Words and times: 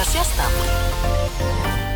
Fredagsgästen 0.00 0.50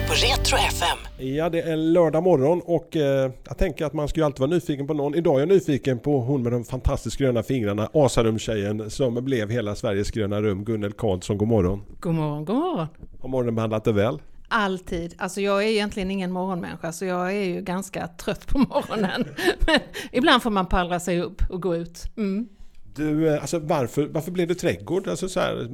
på 0.07 0.13
Retro 0.13 0.57
FM. 0.57 0.99
Ja, 1.37 1.49
det 1.49 1.63
är 1.63 1.77
lördag 1.77 2.23
morgon 2.23 2.61
och 2.65 2.97
eh, 2.97 3.31
jag 3.49 3.59
tänker 3.59 3.85
att 3.85 3.93
man 3.93 4.09
ska 4.09 4.21
ju 4.21 4.27
alltid 4.27 4.41
vara 4.41 4.51
nyfiken 4.51 4.87
på 4.87 4.95
någon. 4.95 5.15
Idag 5.15 5.35
är 5.35 5.39
jag 5.39 5.49
nyfiken 5.49 5.99
på 5.99 6.21
hon 6.21 6.43
med 6.43 6.53
de 6.53 6.65
fantastiskt 6.65 7.17
gröna 7.17 7.43
fingrarna, 7.43 7.91
Asarum-tjejen 7.93 8.91
som 8.91 9.25
blev 9.25 9.51
hela 9.51 9.75
Sveriges 9.75 10.11
gröna 10.11 10.43
rum, 10.43 10.65
Gunnel 10.65 10.93
Karlsson. 10.93 11.39
God 11.39 11.49
morgon. 11.49 11.83
God 12.01 12.15
morgon, 12.15 12.45
god 12.45 12.57
morgon. 12.57 12.87
Har 13.21 13.29
morgonen 13.29 13.55
behandlat 13.55 13.85
dig 13.85 13.93
väl? 13.95 14.23
Alltid. 14.49 15.15
Alltså 15.19 15.41
jag 15.41 15.65
är 15.65 15.69
egentligen 15.69 16.11
ingen 16.11 16.33
morgonmänniska 16.33 16.93
så 16.93 17.05
jag 17.05 17.33
är 17.33 17.45
ju 17.45 17.61
ganska 17.61 18.09
trött 18.09 18.47
på 18.47 18.59
morgonen. 18.59 19.25
Men 19.67 19.81
ibland 20.13 20.43
får 20.43 20.51
man 20.51 20.67
pallra 20.67 21.01
sig 21.01 21.21
upp 21.21 21.43
och 21.51 21.63
gå 21.63 21.77
ut. 21.77 22.03
Mm. 22.17 22.49
Du, 22.97 23.29
eh, 23.29 23.41
alltså 23.41 23.59
varför, 23.59 24.07
varför 24.07 24.31
blev 24.31 24.49
det 24.49 24.55
trädgård? 24.55 25.09
Alltså 25.09 25.29
så 25.29 25.41
här, 25.41 25.67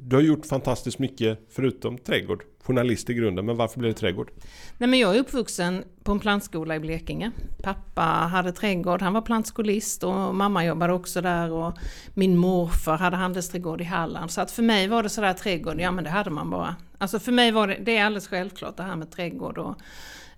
du 0.00 0.16
har 0.16 0.22
gjort 0.22 0.46
fantastiskt 0.46 0.98
mycket 0.98 1.38
förutom 1.50 1.98
trädgård. 1.98 2.44
Journalist 2.62 3.10
i 3.10 3.14
grunden, 3.14 3.46
men 3.46 3.56
varför 3.56 3.78
blev 3.78 3.92
det 3.92 3.98
trädgård? 3.98 4.30
Nej, 4.78 4.88
men 4.88 4.98
jag 4.98 5.16
är 5.16 5.20
uppvuxen 5.20 5.84
på 6.02 6.12
en 6.12 6.20
plantskola 6.20 6.76
i 6.76 6.80
Blekinge. 6.80 7.30
Pappa 7.62 8.02
hade 8.02 8.52
trädgård, 8.52 9.02
han 9.02 9.12
var 9.12 9.22
plantskolist 9.22 10.04
och 10.04 10.34
mamma 10.34 10.64
jobbade 10.64 10.92
också 10.92 11.20
där 11.20 11.52
och 11.52 11.78
min 12.14 12.36
morfar 12.36 12.96
hade 12.96 13.16
handelsträdgård 13.16 13.80
i 13.80 13.84
Halland. 13.84 14.30
Så 14.30 14.40
att 14.40 14.50
för 14.50 14.62
mig 14.62 14.88
var 14.88 15.02
det 15.02 15.08
sådär 15.08 15.32
trädgård, 15.32 15.80
ja 15.80 15.90
men 15.90 16.04
det 16.04 16.10
hade 16.10 16.30
man 16.30 16.50
bara. 16.50 16.76
Alltså 16.98 17.18
för 17.18 17.32
mig 17.32 17.52
var 17.52 17.68
det, 17.68 17.78
det 17.84 17.96
är 17.96 18.04
alldeles 18.04 18.28
självklart 18.28 18.76
det 18.76 18.82
här 18.82 18.96
med 18.96 19.10
trädgård 19.10 19.58
och, 19.58 19.76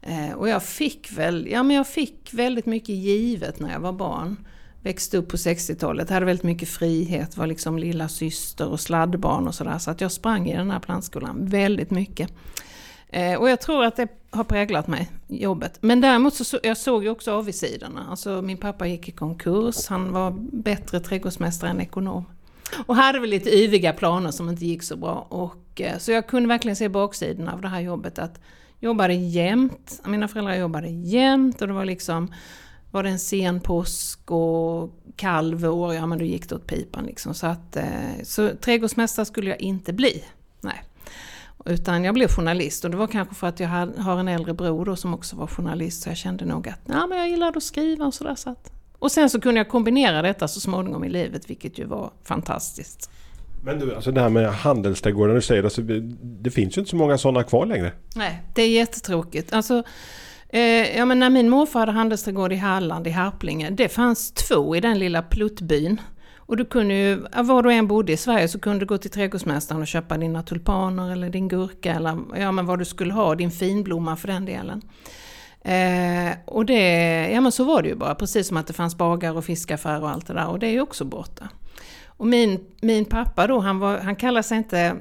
eh, 0.02 0.32
och 0.32 0.48
jag 0.48 0.62
fick 0.62 1.12
väl, 1.12 1.48
ja 1.50 1.62
men 1.62 1.76
jag 1.76 1.86
fick 1.86 2.34
väldigt 2.34 2.66
mycket 2.66 2.94
givet 2.94 3.60
när 3.60 3.72
jag 3.72 3.80
var 3.80 3.92
barn 3.92 4.36
växte 4.86 5.18
upp 5.18 5.28
på 5.28 5.36
60-talet, 5.36 6.10
hade 6.10 6.26
väldigt 6.26 6.44
mycket 6.44 6.68
frihet, 6.68 7.36
var 7.36 7.46
liksom 7.46 7.78
lilla 7.78 8.08
syster 8.08 8.68
och 8.68 8.80
sladdbarn 8.80 9.48
och 9.48 9.54
sådär. 9.54 9.78
Så 9.78 9.90
att 9.90 10.00
jag 10.00 10.12
sprang 10.12 10.48
i 10.48 10.56
den 10.56 10.70
här 10.70 10.80
plantskolan 10.80 11.46
väldigt 11.46 11.90
mycket. 11.90 12.30
Eh, 13.08 13.34
och 13.34 13.50
jag 13.50 13.60
tror 13.60 13.84
att 13.84 13.96
det 13.96 14.08
har 14.30 14.44
präglat 14.44 14.86
mig, 14.88 15.10
jobbet. 15.26 15.78
Men 15.80 16.00
däremot 16.00 16.34
så, 16.34 16.44
så 16.44 16.58
jag 16.62 16.76
såg 16.76 17.04
jag 17.04 17.12
också 17.12 17.32
avigsidorna. 17.32 18.06
Alltså 18.10 18.42
min 18.42 18.56
pappa 18.56 18.86
gick 18.86 19.08
i 19.08 19.12
konkurs, 19.12 19.86
han 19.86 20.12
var 20.12 20.30
bättre 20.52 21.00
trädgårdsmästare 21.00 21.70
än 21.70 21.80
ekonom. 21.80 22.24
Och 22.86 22.96
hade 22.96 23.20
väl 23.20 23.30
lite 23.30 23.50
yviga 23.50 23.92
planer 23.92 24.30
som 24.30 24.48
inte 24.48 24.66
gick 24.66 24.82
så 24.82 24.96
bra. 24.96 25.26
Och, 25.28 25.80
eh, 25.80 25.98
så 25.98 26.12
jag 26.12 26.26
kunde 26.26 26.48
verkligen 26.48 26.76
se 26.76 26.88
baksidorna 26.88 27.52
av 27.52 27.60
det 27.60 27.68
här 27.68 27.80
jobbet. 27.80 28.18
Att 28.18 28.40
jobbade 28.80 29.14
jämt, 29.14 30.00
mina 30.04 30.28
föräldrar 30.28 30.54
jobbade 30.54 30.88
jämt 30.88 31.62
och 31.62 31.68
det 31.68 31.74
var 31.74 31.84
liksom 31.84 32.28
var 32.90 33.02
det 33.02 33.08
en 33.08 33.18
sen 33.18 33.60
påsk 33.60 34.30
och 34.30 34.90
kall 35.16 35.54
vår, 35.54 35.94
ja 35.94 36.06
men 36.06 36.18
då 36.18 36.24
gick 36.24 36.48
det 36.48 36.54
åt 36.54 36.66
pipan 36.66 37.04
liksom. 37.04 37.34
Så, 37.34 37.46
att, 37.46 37.76
eh, 37.76 37.84
så 38.22 38.50
trädgårdsmästare 38.60 39.26
skulle 39.26 39.50
jag 39.50 39.60
inte 39.60 39.92
bli. 39.92 40.24
Nej. 40.60 40.82
Utan 41.64 42.04
jag 42.04 42.14
blev 42.14 42.28
journalist 42.28 42.84
och 42.84 42.90
det 42.90 42.96
var 42.96 43.06
kanske 43.06 43.34
för 43.34 43.46
att 43.46 43.60
jag 43.60 43.68
har 43.98 44.18
en 44.18 44.28
äldre 44.28 44.54
bror 44.54 44.84
då 44.84 44.96
som 44.96 45.14
också 45.14 45.36
var 45.36 45.46
journalist 45.46 46.02
så 46.02 46.08
jag 46.08 46.16
kände 46.16 46.44
nog 46.44 46.68
att 46.68 46.80
ja, 46.84 47.06
men 47.06 47.18
jag 47.18 47.28
gillade 47.28 47.56
att 47.56 47.62
skriva 47.62 48.06
och 48.06 48.14
sådär. 48.14 48.34
Så 48.34 48.50
att. 48.50 48.72
Och 48.98 49.12
sen 49.12 49.30
så 49.30 49.40
kunde 49.40 49.60
jag 49.60 49.68
kombinera 49.68 50.22
detta 50.22 50.48
så 50.48 50.60
småningom 50.60 51.04
i 51.04 51.08
livet 51.08 51.50
vilket 51.50 51.78
ju 51.78 51.84
var 51.84 52.10
fantastiskt. 52.24 53.10
Men 53.64 53.78
du, 53.78 53.94
alltså 53.94 54.12
det 54.12 54.20
här 54.20 54.28
med 54.28 54.52
handelsträdgården 54.52 55.34
du 55.34 55.42
säger, 55.42 55.62
alltså, 55.62 55.82
det 56.22 56.50
finns 56.50 56.76
ju 56.76 56.80
inte 56.80 56.90
så 56.90 56.96
många 56.96 57.18
sådana 57.18 57.42
kvar 57.42 57.66
längre. 57.66 57.92
Nej, 58.16 58.42
det 58.54 58.62
är 58.62 58.70
jättetråkigt. 58.70 59.52
Alltså, 59.52 59.82
Eh, 60.56 60.96
ja, 60.96 61.04
men 61.04 61.18
när 61.18 61.30
min 61.30 61.48
morfar 61.48 61.80
hade 61.80 61.92
handelsträdgård 61.92 62.52
i 62.52 62.56
Halland, 62.56 63.06
i 63.06 63.10
Harplinge, 63.10 63.70
det 63.70 63.88
fanns 63.88 64.32
två 64.32 64.76
i 64.76 64.80
den 64.80 64.98
lilla 64.98 65.22
pluttbyn. 65.22 66.00
Och 66.36 66.56
du 66.56 66.64
kunde 66.64 66.94
ju, 66.94 67.24
var 67.42 67.62
du 67.62 67.72
än 67.72 67.86
bodde 67.86 68.12
i 68.12 68.16
Sverige 68.16 68.48
så 68.48 68.58
kunde 68.58 68.78
du 68.78 68.86
gå 68.86 68.98
till 68.98 69.10
trädgårdsmästaren 69.10 69.80
och 69.80 69.86
köpa 69.86 70.18
dina 70.18 70.42
tulpaner 70.42 71.12
eller 71.12 71.30
din 71.30 71.48
gurka 71.48 71.94
eller 71.94 72.18
ja, 72.36 72.52
men 72.52 72.66
vad 72.66 72.78
du 72.78 72.84
skulle 72.84 73.12
ha, 73.12 73.34
din 73.34 73.50
finblomma 73.50 74.16
för 74.16 74.28
den 74.28 74.44
delen. 74.44 74.82
Eh, 75.62 76.36
och 76.44 76.66
det, 76.66 77.28
ja 77.32 77.40
men 77.40 77.52
så 77.52 77.64
var 77.64 77.82
det 77.82 77.88
ju 77.88 77.94
bara, 77.94 78.14
precis 78.14 78.48
som 78.48 78.56
att 78.56 78.66
det 78.66 78.72
fanns 78.72 78.96
bagare 78.96 79.32
och 79.32 79.44
fiskaffärer 79.44 80.02
och 80.02 80.10
allt 80.10 80.26
det 80.26 80.34
där 80.34 80.48
och 80.48 80.58
det 80.58 80.66
är 80.66 80.72
ju 80.72 80.80
också 80.80 81.04
borta. 81.04 81.48
Och 82.06 82.26
min, 82.26 82.64
min 82.80 83.04
pappa 83.04 83.46
då, 83.46 83.58
han, 83.58 83.78
var, 83.78 83.98
han 83.98 84.16
kallade 84.16 84.42
sig 84.42 84.58
inte 84.58 84.96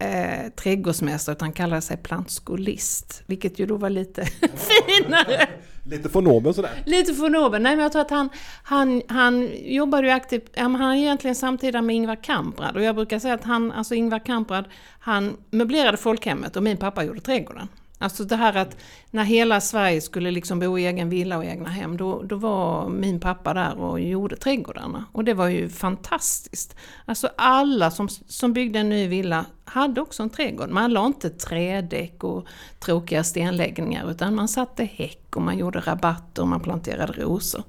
eh, 0.00 0.50
trädgårdsmästare 0.56 1.36
utan 1.36 1.52
kallade 1.52 1.82
sig 1.82 1.96
plantskolist. 1.96 3.22
Vilket 3.26 3.58
ju 3.58 3.66
då 3.66 3.76
var 3.76 3.90
lite 3.90 4.24
finare. 4.54 5.48
Lite 5.84 6.08
von 6.08 6.26
oben 6.26 6.54
sådär? 6.54 6.82
Lite 6.86 7.12
von 7.12 7.36
oben. 7.36 7.62
Nej 7.62 7.76
men 7.76 7.82
jag 7.82 7.92
tror 7.92 8.02
att 8.02 8.10
han, 8.10 8.28
han, 8.62 9.02
han 9.08 9.48
jobbade 9.64 10.06
ju 10.06 10.12
aktivt, 10.12 10.58
han 10.58 10.76
är 10.76 10.94
egentligen 10.94 11.34
samtida 11.34 11.82
med 11.82 11.96
Ingvar 11.96 12.22
Kamprad. 12.22 12.76
Och 12.76 12.82
jag 12.82 12.94
brukar 12.94 13.18
säga 13.18 13.34
att 13.34 13.44
han, 13.44 13.72
alltså 13.72 13.94
Ingvar 13.94 14.18
Kamprad, 14.18 14.64
han 15.00 15.36
möblerade 15.50 15.96
folkhemmet 15.96 16.56
och 16.56 16.62
min 16.62 16.76
pappa 16.76 17.04
gjorde 17.04 17.20
trädgården. 17.20 17.68
Alltså 18.02 18.24
det 18.24 18.36
här 18.36 18.56
att 18.56 18.76
när 19.10 19.24
hela 19.24 19.60
Sverige 19.60 20.00
skulle 20.00 20.30
liksom 20.30 20.58
bo 20.58 20.78
i 20.78 20.86
egen 20.86 21.08
villa 21.08 21.36
och 21.36 21.44
egna 21.44 21.68
hem, 21.68 21.96
då, 21.96 22.22
då 22.22 22.36
var 22.36 22.88
min 22.88 23.20
pappa 23.20 23.54
där 23.54 23.80
och 23.80 24.00
gjorde 24.00 24.36
trädgårdarna. 24.36 25.04
Och 25.12 25.24
det 25.24 25.34
var 25.34 25.48
ju 25.48 25.68
fantastiskt. 25.68 26.76
Alltså 27.04 27.30
alla 27.36 27.90
som, 27.90 28.08
som 28.08 28.52
byggde 28.52 28.78
en 28.78 28.88
ny 28.88 29.08
villa 29.08 29.44
hade 29.64 30.00
också 30.00 30.22
en 30.22 30.30
trädgård. 30.30 30.70
Man 30.70 30.92
la 30.92 31.06
inte 31.06 31.30
trädäck 31.30 32.24
och 32.24 32.46
tråkiga 32.78 33.24
stenläggningar, 33.24 34.10
utan 34.10 34.34
man 34.34 34.48
satte 34.48 34.84
häck 34.84 35.36
och 35.36 35.42
man 35.42 35.58
gjorde 35.58 35.80
rabatter 35.80 36.42
och 36.42 36.48
man 36.48 36.60
planterade 36.60 37.12
rosor. 37.12 37.64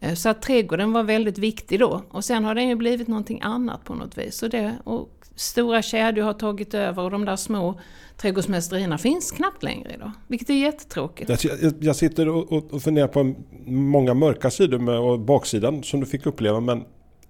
Eh, 0.00 0.14
så 0.14 0.28
att 0.28 0.42
trädgården 0.42 0.92
var 0.92 1.02
väldigt 1.02 1.38
viktig 1.38 1.80
då. 1.80 2.02
Och 2.10 2.24
sen 2.24 2.44
har 2.44 2.54
den 2.54 2.68
ju 2.68 2.74
blivit 2.74 3.08
någonting 3.08 3.40
annat 3.42 3.84
på 3.84 3.94
något 3.94 4.18
vis. 4.18 4.42
Och, 4.42 4.50
det, 4.50 4.78
och 4.84 5.08
stora 5.34 5.82
kedjor 5.82 6.24
har 6.24 6.32
tagit 6.32 6.74
över 6.74 7.02
och 7.02 7.10
de 7.10 7.24
där 7.24 7.36
små 7.36 7.80
trädgårdsmästerierna 8.16 8.98
finns 8.98 9.30
knappt 9.30 9.62
längre 9.62 9.92
idag. 9.94 10.12
Vilket 10.26 10.50
är 10.50 10.54
jättetråkigt. 10.54 11.44
Jag, 11.44 11.74
jag 11.80 11.96
sitter 11.96 12.28
och, 12.28 12.72
och 12.72 12.82
funderar 12.82 13.08
på 13.08 13.34
många 13.66 14.14
mörka 14.14 14.50
sidor 14.50 14.78
med, 14.78 14.98
och 14.98 15.20
baksidan 15.20 15.82
som 15.82 16.00
du 16.00 16.06
fick 16.06 16.26
uppleva. 16.26 16.60
Men 16.60 16.78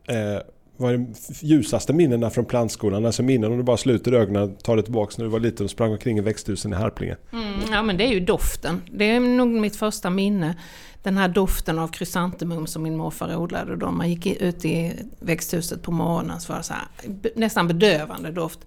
eh, 0.09 0.41
vad 0.81 0.93
är 0.93 0.99
de 0.99 1.15
ljusaste 1.41 1.93
minnena 1.93 2.31
från 2.31 2.45
plantskolan? 2.45 3.07
Alltså 3.07 3.23
minnen 3.23 3.51
om 3.53 3.59
du 3.59 3.65
bara 3.65 3.77
sluter 3.77 4.13
ögonen 4.13 4.43
och 4.43 4.63
tar 4.63 4.77
det 4.77 4.83
tillbaka 4.83 5.15
när 5.19 5.25
du 5.25 5.31
var 5.31 5.41
liten 5.41 5.65
och 5.65 5.71
sprang 5.71 5.93
omkring 5.93 6.19
i 6.19 6.21
växthusen 6.21 6.73
i 6.73 6.77
Harplinge. 6.77 7.17
Mm, 7.33 7.61
ja 7.73 7.83
men 7.83 7.97
det 7.97 8.05
är 8.05 8.13
ju 8.13 8.21
doften. 8.21 8.83
Det 8.93 9.11
är 9.11 9.21
nog 9.21 9.49
mitt 9.49 9.77
första 9.77 10.11
minne. 10.11 10.57
Den 11.03 11.17
här 11.17 11.29
doften 11.29 11.79
av 11.79 11.89
krysantemum 11.89 12.67
som 12.67 12.83
min 12.83 12.97
morfar 12.97 13.37
odlade 13.37 13.77
då. 13.77 13.91
Man 13.91 14.11
gick 14.11 14.27
ut 14.27 14.65
i 14.65 14.93
växthuset 15.21 15.83
på 15.83 15.93
morgonen 15.93 16.41
så 16.41 16.53
var 16.53 16.59
det 16.59 16.65
så 16.65 16.75
här, 16.75 16.85
nästan 17.35 17.69
bedövande 17.69 18.31
doft. 18.31 18.61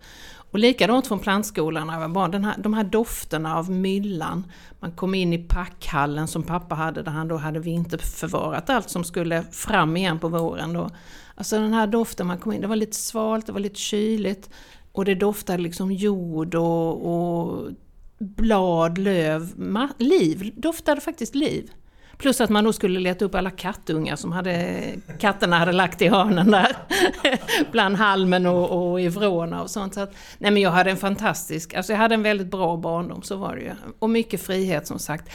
Och 0.51 0.59
likadant 0.59 1.07
från 1.07 1.19
plantskolan 1.19 1.88
när 1.88 1.94
jag 1.94 2.01
var 2.01 2.07
barn, 2.07 2.31
den 2.31 2.45
här, 2.45 2.56
de 2.57 2.74
här 2.74 2.84
dofterna 2.84 3.57
av 3.57 3.72
myllan. 3.72 4.51
Man 4.80 4.91
kom 4.91 5.16
in 5.16 5.34
i 5.34 5.38
packhallen 5.38 6.28
som 6.28 6.44
pappa 6.44 6.75
hade 6.75 7.03
där 7.03 7.12
han 7.12 7.28
då 7.28 7.38
hade 7.38 7.59
vinterförvarat 7.59 8.69
allt 8.69 8.90
som 8.90 9.03
skulle 9.03 9.44
fram 9.51 9.97
igen 9.97 10.19
på 10.19 10.28
våren. 10.28 10.74
Då. 10.74 10.90
Alltså 11.35 11.59
den 11.59 11.73
här 11.73 11.88
doften 11.88 12.27
man 12.27 12.38
kom 12.38 12.51
in, 12.51 12.61
det 12.61 12.67
var 12.67 12.75
lite 12.75 12.97
svalt, 12.97 13.45
det 13.45 13.51
var 13.51 13.59
lite 13.59 13.79
kyligt. 13.79 14.49
Och 14.91 15.05
det 15.05 15.16
doftade 15.16 15.63
liksom 15.63 15.91
jord 15.91 16.55
och, 16.55 17.05
och 17.05 17.71
blad, 18.17 18.97
löv, 18.97 19.53
liv. 19.97 20.53
Doftade 20.55 21.01
faktiskt 21.01 21.35
liv. 21.35 21.71
Plus 22.17 22.41
att 22.41 22.49
man 22.49 22.63
då 22.63 22.73
skulle 22.73 22.99
leta 22.99 23.25
upp 23.25 23.35
alla 23.35 23.49
kattungar 23.49 24.16
som 24.16 24.31
hade, 24.31 24.83
katterna 25.19 25.59
hade 25.59 25.71
lagt 25.71 26.01
i 26.01 26.07
hörnen 26.07 26.51
där. 26.51 26.77
Bland 27.71 27.95
halmen 27.95 28.45
och, 28.45 28.91
och 28.91 29.01
i 29.01 29.07
vrårna 29.07 29.61
och 29.61 29.69
sånt. 29.69 29.94
Så 29.94 30.01
att, 30.01 30.15
nej 30.38 30.51
men 30.51 30.61
jag 30.61 30.71
hade 30.71 30.91
en 30.91 30.97
fantastisk, 30.97 31.73
alltså 31.73 31.94
jag 31.94 32.00
hade 32.00 32.15
en 32.15 32.23
väldigt 32.23 32.47
bra 32.47 32.77
barndom, 32.77 33.21
så 33.21 33.35
var 33.35 33.55
det 33.55 33.61
ju. 33.61 33.71
Och 34.00 34.09
mycket 34.09 34.41
frihet 34.41 34.88
som 34.88 35.00
sagt. 35.00 35.29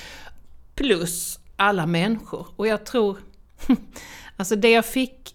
Plus 0.75 1.39
alla 1.57 1.87
människor. 1.87 2.47
Och 2.57 2.67
jag 2.67 2.87
tror, 2.87 3.19
alltså 4.37 4.57
det 4.57 4.71
jag 4.71 4.87
fick 4.87 5.35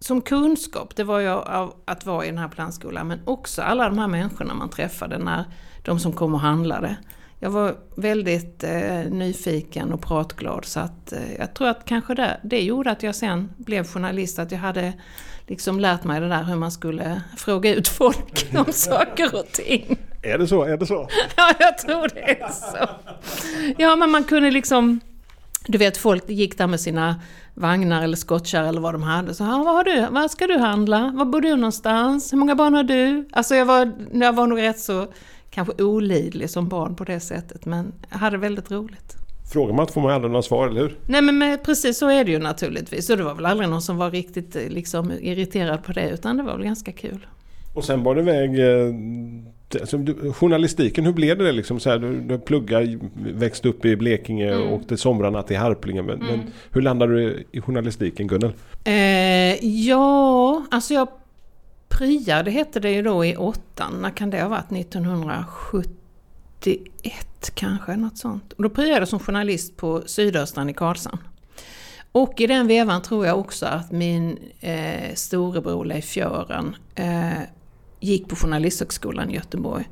som 0.00 0.20
kunskap, 0.20 0.96
det 0.96 1.04
var 1.04 1.20
ju 1.20 1.28
av 1.28 1.74
att 1.84 2.06
vara 2.06 2.24
i 2.24 2.28
den 2.28 2.38
här 2.38 2.48
plantskolan, 2.48 3.08
men 3.08 3.20
också 3.24 3.62
alla 3.62 3.84
de 3.84 3.98
här 3.98 4.08
människorna 4.08 4.54
man 4.54 4.70
träffade 4.70 5.18
när 5.18 5.44
de 5.84 5.98
som 5.98 6.12
kom 6.12 6.34
och 6.34 6.40
handlade. 6.40 6.96
Jag 7.38 7.50
var 7.50 7.76
väldigt 7.94 8.64
eh, 8.64 9.04
nyfiken 9.10 9.92
och 9.92 10.02
pratglad 10.02 10.64
så 10.64 10.80
att 10.80 11.12
eh, 11.12 11.34
jag 11.38 11.54
tror 11.54 11.68
att 11.68 11.84
kanske 11.84 12.14
det, 12.14 12.40
det 12.42 12.62
gjorde 12.62 12.90
att 12.90 13.02
jag 13.02 13.14
sen 13.14 13.50
blev 13.56 13.86
journalist, 13.86 14.38
att 14.38 14.52
jag 14.52 14.58
hade 14.58 14.92
liksom 15.46 15.80
lärt 15.80 16.04
mig 16.04 16.20
det 16.20 16.28
där 16.28 16.42
hur 16.42 16.56
man 16.56 16.72
skulle 16.72 17.22
fråga 17.36 17.74
ut 17.74 17.88
folk 17.88 18.46
om 18.66 18.72
saker 18.72 19.34
och 19.34 19.46
ting. 19.52 19.98
Är 20.22 20.38
det 20.38 20.46
så? 20.46 20.64
Är 20.64 20.76
det 20.76 20.86
så? 20.86 21.08
ja, 21.36 21.54
jag 21.58 21.78
tror 21.78 22.08
det 22.14 22.40
är 22.40 22.48
så. 22.48 22.88
Ja, 23.78 23.96
men 23.96 24.10
man 24.10 24.24
kunde 24.24 24.50
liksom 24.50 25.00
du 25.66 25.78
vet 25.78 25.96
folk 25.96 26.28
gick 26.28 26.58
där 26.58 26.66
med 26.66 26.80
sina 26.80 27.20
vagnar 27.54 28.02
eller 28.02 28.16
skottkärr 28.16 28.64
eller 28.64 28.80
vad 28.80 28.94
de 28.94 29.02
hade. 29.02 29.34
Så, 29.34 29.44
vad 29.44 29.66
har 29.66 29.84
du? 29.84 30.06
Vad 30.10 30.30
ska 30.30 30.46
du 30.46 30.58
handla? 30.58 31.12
Var 31.14 31.24
bor 31.24 31.40
du 31.40 31.56
någonstans? 31.56 32.32
Hur 32.32 32.38
många 32.38 32.54
barn 32.54 32.74
har 32.74 32.82
du? 32.82 33.28
Alltså 33.32 33.54
jag 33.54 33.66
var, 33.66 33.92
jag 34.12 34.32
var 34.32 34.46
nog 34.46 34.60
rätt 34.60 34.80
så 34.80 35.06
kanske 35.50 35.82
olidlig 35.82 36.50
som 36.50 36.68
barn 36.68 36.96
på 36.96 37.04
det 37.04 37.20
sättet 37.20 37.66
men 37.66 37.92
jag 38.10 38.18
hade 38.18 38.38
väldigt 38.38 38.70
roligt. 38.70 39.16
Frågar 39.52 39.74
man 39.74 39.86
får 39.86 40.00
man 40.00 40.10
aldrig 40.10 40.30
några 40.30 40.42
svar, 40.42 40.68
eller 40.68 40.80
hur? 40.80 40.98
Nej 41.06 41.22
men 41.22 41.38
med, 41.38 41.62
precis 41.62 41.98
så 41.98 42.08
är 42.08 42.24
det 42.24 42.30
ju 42.30 42.38
naturligtvis. 42.38 43.10
Och 43.10 43.16
det 43.16 43.22
var 43.22 43.34
väl 43.34 43.46
aldrig 43.46 43.68
någon 43.68 43.82
som 43.82 43.96
var 43.96 44.10
riktigt 44.10 44.56
eh, 44.56 44.68
liksom, 44.68 45.12
irriterad 45.12 45.84
på 45.84 45.92
det 45.92 46.10
utan 46.10 46.36
det 46.36 46.42
var 46.42 46.56
väl 46.56 46.64
ganska 46.64 46.92
kul. 46.92 47.26
Och 47.74 47.84
sen 47.84 48.02
var 48.02 48.14
det 48.14 48.20
iväg... 48.20 48.58
eh, 48.58 48.94
Alltså, 49.80 49.98
du, 49.98 50.32
journalistiken, 50.32 51.06
hur 51.06 51.12
blev 51.12 51.38
det 51.38 51.52
liksom? 51.52 51.80
Så 51.80 51.90
här, 51.90 51.98
du, 51.98 52.20
du 52.20 52.38
pluggar, 52.38 52.98
växte 53.32 53.68
upp 53.68 53.84
i 53.84 53.96
Blekinge 53.96 54.54
och 54.54 54.72
åkte 54.72 54.96
somrarna 54.96 55.42
till 55.42 55.56
Harplinge. 55.56 56.02
Men, 56.02 56.18
men 56.18 56.40
hur 56.70 56.82
landade 56.82 57.14
du 57.14 57.44
i 57.52 57.60
journalistiken 57.60 58.26
Gunnel? 58.26 58.52
Eh, 58.84 59.64
ja, 59.66 60.62
alltså 60.70 60.94
jag 60.94 61.08
pryade 61.88 62.50
hette 62.50 62.80
det 62.80 62.90
ju 62.90 63.02
då 63.02 63.24
i 63.24 63.36
åttan. 63.36 63.92
När 64.02 64.10
kan 64.10 64.30
det 64.30 64.42
ha 64.42 64.48
varit? 64.48 64.72
1971 64.72 67.50
kanske, 67.54 67.96
något 67.96 68.18
sånt. 68.18 68.52
Och 68.52 68.62
då 68.62 68.68
pryade 68.70 68.98
jag 68.98 69.08
som 69.08 69.18
journalist 69.18 69.76
på 69.76 70.02
Sydöstran 70.06 70.70
i 70.70 70.74
Karlshamn. 70.74 71.18
Och 72.12 72.40
i 72.40 72.46
den 72.46 72.66
vevan 72.66 73.02
tror 73.02 73.26
jag 73.26 73.38
också 73.38 73.66
att 73.66 73.92
min 73.92 74.38
eh, 74.60 75.14
storebror 75.14 75.84
Leif 75.84 76.16
Göran 76.16 76.76
eh, 76.94 77.30
gick 78.00 78.28
på 78.28 78.36
Journalisthögskolan 78.36 79.30
i 79.30 79.34
Göteborg. 79.34 79.88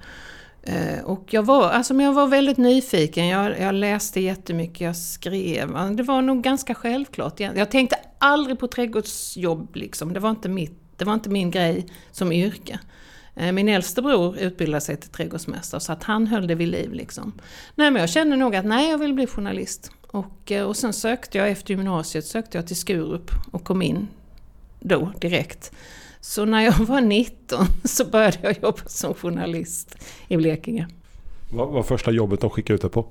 Eh, 0.62 1.04
och 1.04 1.26
jag 1.30 1.42
var, 1.42 1.70
alltså, 1.70 1.94
jag 1.94 2.12
var 2.12 2.26
väldigt 2.26 2.56
nyfiken, 2.56 3.26
jag, 3.26 3.60
jag 3.60 3.74
läste 3.74 4.20
jättemycket, 4.20 4.80
jag 4.80 4.96
skrev. 4.96 5.96
Det 5.96 6.02
var 6.02 6.22
nog 6.22 6.42
ganska 6.42 6.74
självklart. 6.74 7.40
Jag, 7.40 7.70
tänkte 7.70 7.96
aldrig 8.18 8.58
på 8.58 8.66
trädgårdsjobb, 8.66 9.76
liksom. 9.76 10.12
det, 10.12 10.20
var 10.20 10.30
inte 10.30 10.48
mitt, 10.48 10.80
det 10.96 11.04
var 11.04 11.14
inte 11.14 11.30
min 11.30 11.50
grej 11.50 11.86
som 12.10 12.32
yrke. 12.32 12.78
Eh, 13.36 13.52
min 13.52 13.68
äldste 13.68 14.02
bror 14.02 14.38
utbildade 14.38 14.80
sig 14.80 14.96
till 14.96 15.10
trädgårdsmästare 15.10 15.80
så 15.80 15.92
att 15.92 16.02
han 16.02 16.26
höll 16.26 16.46
det 16.46 16.54
vid 16.54 16.68
liv. 16.68 16.92
Liksom. 16.92 17.32
Nej, 17.74 17.90
men 17.90 18.00
jag 18.00 18.10
kände 18.10 18.36
nog 18.36 18.56
att 18.56 18.64
nej, 18.64 18.90
jag 18.90 18.98
vill 18.98 19.14
bli 19.14 19.26
journalist. 19.26 19.90
Och, 20.06 20.52
eh, 20.52 20.64
och 20.64 20.76
sen 20.76 20.92
sökte 20.92 21.38
jag 21.38 21.50
efter 21.50 21.74
gymnasiet 21.74 22.26
sökte 22.26 22.58
jag 22.58 22.66
till 22.66 22.76
Skurup 22.76 23.30
och 23.52 23.64
kom 23.64 23.82
in 23.82 24.08
då 24.80 25.12
direkt. 25.20 25.72
Så 26.20 26.44
när 26.44 26.60
jag 26.60 26.72
var 26.72 27.00
19 27.00 27.66
så 27.84 28.04
började 28.04 28.38
jag 28.42 28.62
jobba 28.62 28.82
som 28.86 29.14
journalist 29.14 29.96
i 30.28 30.36
Blekinge. 30.36 30.88
Vad 31.50 31.68
var 31.68 31.82
första 31.82 32.10
jobbet 32.10 32.40
de 32.40 32.50
skickade 32.50 32.74
ut 32.74 32.82
dig 32.82 32.90
på? 32.90 33.06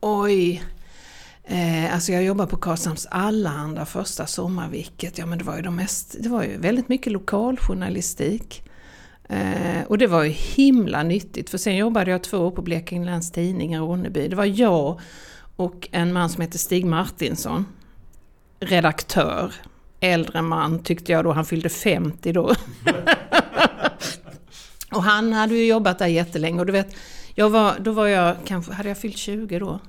Oj! 0.00 0.62
Eh, 1.44 1.94
alltså 1.94 2.12
jag 2.12 2.22
jobbade 2.24 2.50
på 2.50 2.56
Karlshamns 2.56 3.06
Allehanda 3.10 3.86
första 3.86 4.26
sommarviket. 4.26 5.18
Ja 5.18 5.26
men 5.26 5.38
det 5.38 5.44
var 5.44 5.56
ju 5.56 5.62
de 5.62 5.76
mest, 5.76 6.16
det 6.20 6.28
var 6.28 6.42
ju 6.42 6.56
väldigt 6.56 6.88
mycket 6.88 7.12
lokaljournalistik. 7.12 8.62
Eh, 9.28 9.82
och 9.86 9.98
det 9.98 10.06
var 10.06 10.22
ju 10.22 10.30
himla 10.30 11.02
nyttigt 11.02 11.50
för 11.50 11.58
sen 11.58 11.76
jobbade 11.76 12.10
jag 12.10 12.22
två 12.22 12.38
år 12.38 12.50
på 12.50 12.62
Blekinge 12.62 13.06
Läns 13.06 13.32
Tidning 13.32 13.74
i 13.74 13.78
Ronneby. 13.78 14.28
Det 14.28 14.36
var 14.36 14.44
jag 14.44 15.00
och 15.56 15.88
en 15.92 16.12
man 16.12 16.30
som 16.30 16.40
heter 16.40 16.58
Stig 16.58 16.84
Martinsson. 16.84 17.66
Redaktör. 18.60 19.54
Äldre 20.00 20.42
man 20.42 20.82
tyckte 20.82 21.12
jag 21.12 21.24
då, 21.24 21.32
han 21.32 21.44
fyllde 21.44 21.68
50 21.68 22.32
då. 22.32 22.42
och 24.92 25.02
han 25.02 25.32
hade 25.32 25.54
ju 25.54 25.66
jobbat 25.66 25.98
där 25.98 26.06
jättelänge 26.06 26.60
och 26.60 26.66
du 26.66 26.72
vet, 26.72 26.94
jag 27.34 27.50
var, 27.50 27.74
då 27.80 27.92
var 27.92 28.06
jag 28.06 28.36
kanske, 28.44 28.72
hade 28.72 28.88
jag 28.88 28.98
fyllt 28.98 29.16
20 29.16 29.58
då? 29.58 29.80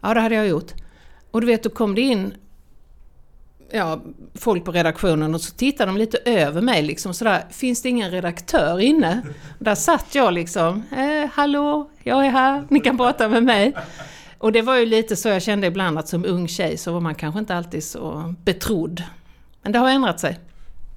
Ja, 0.00 0.14
det 0.14 0.20
hade 0.20 0.34
jag 0.34 0.48
gjort. 0.48 0.72
Och 1.30 1.40
du 1.40 1.46
vet, 1.46 1.62
då 1.62 1.70
kom 1.70 1.94
det 1.94 2.00
in 2.00 2.34
ja, 3.70 4.00
folk 4.34 4.64
på 4.64 4.72
redaktionen 4.72 5.34
och 5.34 5.40
så 5.40 5.54
tittade 5.54 5.90
de 5.92 5.98
lite 5.98 6.18
över 6.24 6.60
mig 6.60 6.82
liksom 6.82 7.14
sådär, 7.14 7.44
finns 7.50 7.82
det 7.82 7.88
ingen 7.88 8.10
redaktör 8.10 8.80
inne? 8.80 9.22
Och 9.58 9.64
där 9.64 9.74
satt 9.74 10.14
jag 10.14 10.32
liksom, 10.32 10.82
eh, 10.96 11.30
hallå, 11.32 11.90
jag 12.02 12.26
är 12.26 12.30
här, 12.30 12.64
ni 12.68 12.80
kan 12.80 12.96
prata 12.96 13.28
med 13.28 13.42
mig. 13.42 13.74
Och 14.38 14.52
det 14.52 14.62
var 14.62 14.76
ju 14.76 14.86
lite 14.86 15.16
så 15.16 15.28
jag 15.28 15.42
kände 15.42 15.66
ibland 15.66 15.98
att 15.98 16.08
som 16.08 16.24
ung 16.24 16.48
tjej 16.48 16.76
så 16.76 16.92
var 16.92 17.00
man 17.00 17.14
kanske 17.14 17.38
inte 17.38 17.54
alltid 17.54 17.84
så 17.84 18.34
betrodd. 18.44 19.02
Men 19.66 19.72
det 19.72 19.78
har 19.78 19.90
ändrat 19.90 20.20
sig. 20.20 20.38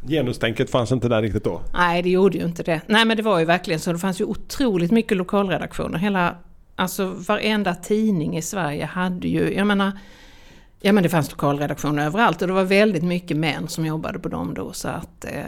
Genustänket 0.07 0.69
fanns 0.69 0.91
inte 0.91 1.09
där 1.09 1.21
riktigt 1.21 1.43
då. 1.43 1.61
Nej, 1.73 2.01
det 2.01 2.09
gjorde 2.09 2.37
ju 2.37 2.45
inte 2.45 2.63
det. 2.63 2.81
Nej, 2.87 3.05
men 3.05 3.17
det 3.17 3.23
var 3.23 3.39
ju 3.39 3.45
verkligen 3.45 3.79
så. 3.79 3.93
Det 3.93 3.99
fanns 3.99 4.21
ju 4.21 4.25
otroligt 4.25 4.91
mycket 4.91 5.17
lokalredaktioner. 5.17 5.97
Hela, 5.97 6.35
alltså 6.75 7.05
varenda 7.05 7.75
tidning 7.75 8.37
i 8.37 8.41
Sverige 8.41 8.85
hade 8.85 9.27
ju, 9.27 9.53
jag 9.55 9.67
menar, 9.67 9.91
ja 10.79 10.91
men 10.91 11.03
det 11.03 11.09
fanns 11.09 11.31
lokalredaktioner 11.31 12.05
överallt 12.05 12.41
och 12.41 12.47
det 12.47 12.53
var 12.53 12.63
väldigt 12.63 13.03
mycket 13.03 13.37
män 13.37 13.67
som 13.67 13.85
jobbade 13.85 14.19
på 14.19 14.29
dem 14.29 14.53
då. 14.53 14.73
Så 14.73 14.87
att, 14.87 15.25
eh, 15.25 15.43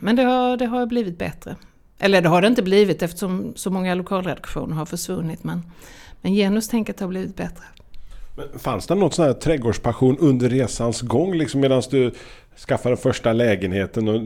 men 0.00 0.16
det 0.16 0.22
har, 0.22 0.56
det 0.56 0.66
har 0.66 0.86
blivit 0.86 1.18
bättre. 1.18 1.56
Eller 1.98 2.22
det 2.22 2.28
har 2.28 2.42
det 2.42 2.48
inte 2.48 2.62
blivit 2.62 3.02
eftersom 3.02 3.52
så 3.56 3.70
många 3.70 3.94
lokalredaktioner 3.94 4.76
har 4.76 4.86
försvunnit. 4.86 5.44
Men, 5.44 5.62
men 6.20 6.32
genustänket 6.32 7.00
har 7.00 7.08
blivit 7.08 7.36
bättre. 7.36 7.64
Men 8.36 8.58
fanns 8.58 8.86
det 8.86 8.94
något 8.94 9.14
sån 9.14 9.24
här 9.24 9.32
trädgårdspassion 9.32 10.18
under 10.18 10.48
resans 10.48 11.00
gång 11.00 11.34
liksom 11.34 11.60
medan 11.60 11.82
du 11.90 12.12
Skaffa 12.56 12.88
den 12.88 12.98
första 12.98 13.32
lägenheten? 13.32 14.08
Och, 14.08 14.20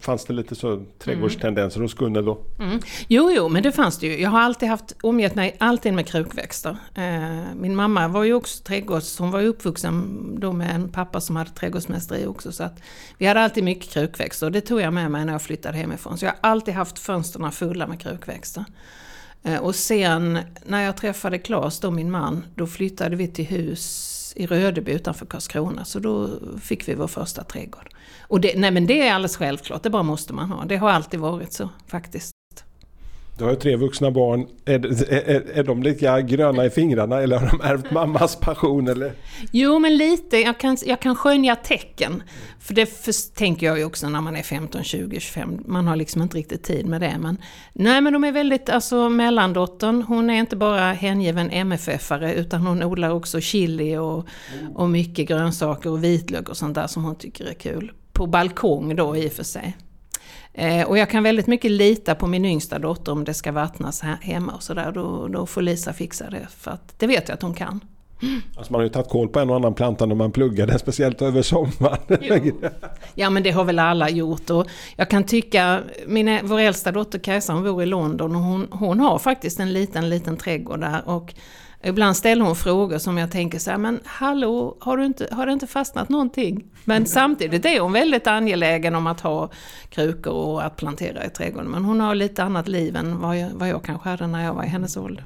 fanns 0.00 0.24
det 0.24 0.32
lite 0.32 0.54
så 0.54 0.84
trädgårdstendenser 0.98 1.80
hos 1.80 1.94
Gunnel 1.94 2.24
då? 2.24 2.38
Mm. 2.58 2.80
Jo, 3.08 3.30
jo, 3.30 3.48
men 3.48 3.62
det 3.62 3.72
fanns 3.72 3.98
det 3.98 4.06
ju. 4.06 4.20
Jag 4.20 4.30
har 4.30 4.40
alltid 4.40 4.68
haft, 4.68 4.96
omgett 5.02 5.34
mig 5.34 5.56
alltid 5.58 5.94
med 5.94 6.06
krukväxter. 6.06 6.76
Eh, 6.94 7.54
min 7.56 7.76
mamma 7.76 8.08
var 8.08 8.24
ju 8.24 8.34
också 8.34 8.64
trädgårds, 8.64 9.18
hon 9.18 9.30
var 9.30 9.40
ju 9.40 9.46
uppvuxen 9.46 10.18
då 10.40 10.52
med 10.52 10.74
en 10.74 10.88
pappa 10.88 11.20
som 11.20 11.36
hade 11.36 11.50
trädgårdsmästeri 11.50 12.26
också. 12.26 12.52
Så 12.52 12.62
att 12.62 12.80
vi 13.18 13.26
hade 13.26 13.40
alltid 13.40 13.64
mycket 13.64 13.90
krukväxter 13.90 14.46
och 14.46 14.52
det 14.52 14.60
tog 14.60 14.80
jag 14.80 14.92
med 14.92 15.10
mig 15.10 15.24
när 15.24 15.32
jag 15.32 15.42
flyttade 15.42 15.78
hemifrån. 15.78 16.18
Så 16.18 16.24
jag 16.24 16.32
har 16.32 16.50
alltid 16.50 16.74
haft 16.74 16.98
fönstren 16.98 17.52
fulla 17.52 17.86
med 17.86 18.00
krukväxter. 18.00 18.64
Eh, 19.42 19.58
och 19.58 19.74
sen 19.74 20.38
när 20.66 20.82
jag 20.82 20.96
träffade 20.96 21.38
Claes, 21.38 21.80
då 21.80 21.90
min 21.90 22.10
man, 22.10 22.44
då 22.54 22.66
flyttade 22.66 23.16
vi 23.16 23.28
till 23.28 23.46
hus 23.46 24.07
i 24.38 24.46
Rödeby 24.46 24.92
utanför 24.92 25.26
Karlskrona. 25.26 25.84
Så 25.84 25.98
då 25.98 26.30
fick 26.60 26.88
vi 26.88 26.94
vår 26.94 27.06
första 27.06 27.44
trädgård. 27.44 27.88
Och 28.20 28.40
det, 28.40 28.52
nej 28.56 28.70
men 28.70 28.86
det 28.86 29.08
är 29.08 29.14
alldeles 29.14 29.36
självklart, 29.36 29.82
det 29.82 29.90
bara 29.90 30.02
måste 30.02 30.32
man 30.32 30.50
ha. 30.50 30.64
Det 30.64 30.76
har 30.76 30.90
alltid 30.90 31.20
varit 31.20 31.52
så 31.52 31.68
faktiskt. 31.86 32.37
Du 33.38 33.44
har 33.44 33.50
ju 33.50 33.56
tre 33.56 33.76
vuxna 33.76 34.10
barn. 34.10 34.46
Är, 34.64 35.12
är, 35.12 35.58
är 35.58 35.64
de 35.64 35.82
lika 35.82 36.20
gröna 36.20 36.64
i 36.64 36.70
fingrarna 36.70 37.20
eller 37.20 37.38
har 37.38 37.46
de 37.46 37.60
ärvt 37.60 37.90
mammas 37.90 38.36
passion? 38.36 38.88
Eller? 38.88 39.12
Jo, 39.52 39.78
men 39.78 39.96
lite. 39.96 40.36
Jag 40.36 40.58
kan, 40.58 40.76
jag 40.86 41.00
kan 41.00 41.16
skönja 41.16 41.56
tecken. 41.56 42.22
För 42.60 42.74
det 42.74 42.86
för, 42.86 43.34
tänker 43.34 43.66
jag 43.66 43.78
ju 43.78 43.84
också 43.84 44.08
när 44.08 44.20
man 44.20 44.36
är 44.36 44.42
15, 44.42 44.84
20, 44.84 45.20
25. 45.20 45.64
Man 45.66 45.86
har 45.86 45.96
liksom 45.96 46.22
inte 46.22 46.36
riktigt 46.36 46.62
tid 46.62 46.86
med 46.86 47.00
det. 47.00 47.16
Men, 47.18 47.36
nej, 47.72 48.00
men 48.00 48.12
de 48.12 48.24
är 48.24 48.32
väldigt, 48.32 48.68
alltså 48.70 49.08
mellandottern, 49.08 50.02
hon 50.02 50.30
är 50.30 50.38
inte 50.38 50.56
bara 50.56 50.92
hängiven 50.92 51.50
MFF-are 51.50 52.32
utan 52.32 52.66
hon 52.66 52.82
odlar 52.82 53.10
också 53.10 53.40
chili 53.40 53.96
och, 53.96 54.28
och 54.74 54.90
mycket 54.90 55.28
grönsaker 55.28 55.90
och 55.90 56.04
vitlök 56.04 56.48
och 56.48 56.56
sånt 56.56 56.74
där 56.74 56.86
som 56.86 57.04
hon 57.04 57.16
tycker 57.16 57.44
är 57.44 57.54
kul. 57.54 57.92
På 58.12 58.26
balkong 58.26 58.96
då 58.96 59.16
i 59.16 59.28
och 59.28 59.32
för 59.32 59.44
sig. 59.44 59.76
Eh, 60.54 60.88
och 60.88 60.98
jag 60.98 61.10
kan 61.10 61.22
väldigt 61.22 61.46
mycket 61.46 61.70
lita 61.70 62.14
på 62.14 62.26
min 62.26 62.44
yngsta 62.44 62.78
dotter 62.78 63.12
om 63.12 63.24
det 63.24 63.34
ska 63.34 63.52
vattnas 63.52 64.02
he- 64.02 64.20
hemma 64.20 64.52
och 64.52 64.62
sådär. 64.62 64.92
Då, 64.92 65.28
då 65.28 65.46
får 65.46 65.62
Lisa 65.62 65.92
fixa 65.92 66.30
det. 66.30 66.46
För 66.58 66.70
att 66.70 66.94
det 66.98 67.06
vet 67.06 67.28
jag 67.28 67.34
att 67.34 67.42
hon 67.42 67.54
kan. 67.54 67.80
Alltså 68.56 68.72
man 68.72 68.78
har 68.78 68.84
ju 68.84 68.88
tagit 68.88 69.08
koll 69.08 69.28
på 69.28 69.40
en 69.40 69.50
och 69.50 69.56
annan 69.56 69.74
planta 69.74 70.06
när 70.06 70.14
man 70.14 70.32
pluggade, 70.32 70.78
speciellt 70.78 71.22
över 71.22 71.42
sommaren. 71.42 72.54
Ja 73.14 73.30
men 73.30 73.42
det 73.42 73.50
har 73.50 73.64
väl 73.64 73.78
alla 73.78 74.10
gjort 74.10 74.50
och 74.50 74.66
jag 74.96 75.10
kan 75.10 75.24
tycka, 75.24 75.80
min, 76.06 76.38
vår 76.42 76.58
äldsta 76.60 76.92
dotter 76.92 77.18
Kajsa 77.18 77.52
hon 77.52 77.62
bor 77.64 77.82
i 77.82 77.86
London 77.86 78.36
och 78.36 78.42
hon, 78.42 78.68
hon 78.70 79.00
har 79.00 79.18
faktiskt 79.18 79.60
en 79.60 79.72
liten, 79.72 80.10
liten 80.10 80.36
trädgård 80.36 80.80
där 80.80 81.02
och 81.08 81.34
ibland 81.82 82.16
ställer 82.16 82.44
hon 82.44 82.56
frågor 82.56 82.98
som 82.98 83.18
jag 83.18 83.30
tänker 83.30 83.58
så 83.58 83.70
här, 83.70 83.78
men 83.78 84.00
hallå, 84.04 84.76
har, 84.80 84.96
du 84.96 85.06
inte, 85.06 85.28
har 85.32 85.46
det 85.46 85.52
inte 85.52 85.66
fastnat 85.66 86.08
någonting? 86.08 86.64
Men 86.84 87.06
samtidigt 87.06 87.64
är 87.64 87.80
hon 87.80 87.92
väldigt 87.92 88.26
angelägen 88.26 88.94
om 88.94 89.06
att 89.06 89.20
ha 89.20 89.50
krukor 89.88 90.32
och 90.32 90.64
att 90.64 90.76
plantera 90.76 91.24
i 91.24 91.30
trädgården. 91.30 91.70
Men 91.70 91.84
hon 91.84 92.00
har 92.00 92.14
lite 92.14 92.42
annat 92.42 92.68
liv 92.68 92.96
än 92.96 93.20
vad 93.20 93.38
jag, 93.38 93.50
vad 93.52 93.68
jag 93.68 93.84
kanske 93.84 94.08
hade 94.08 94.26
när 94.26 94.44
jag 94.44 94.54
var 94.54 94.64
i 94.64 94.68
hennes 94.68 94.96
ålder. 94.96 95.24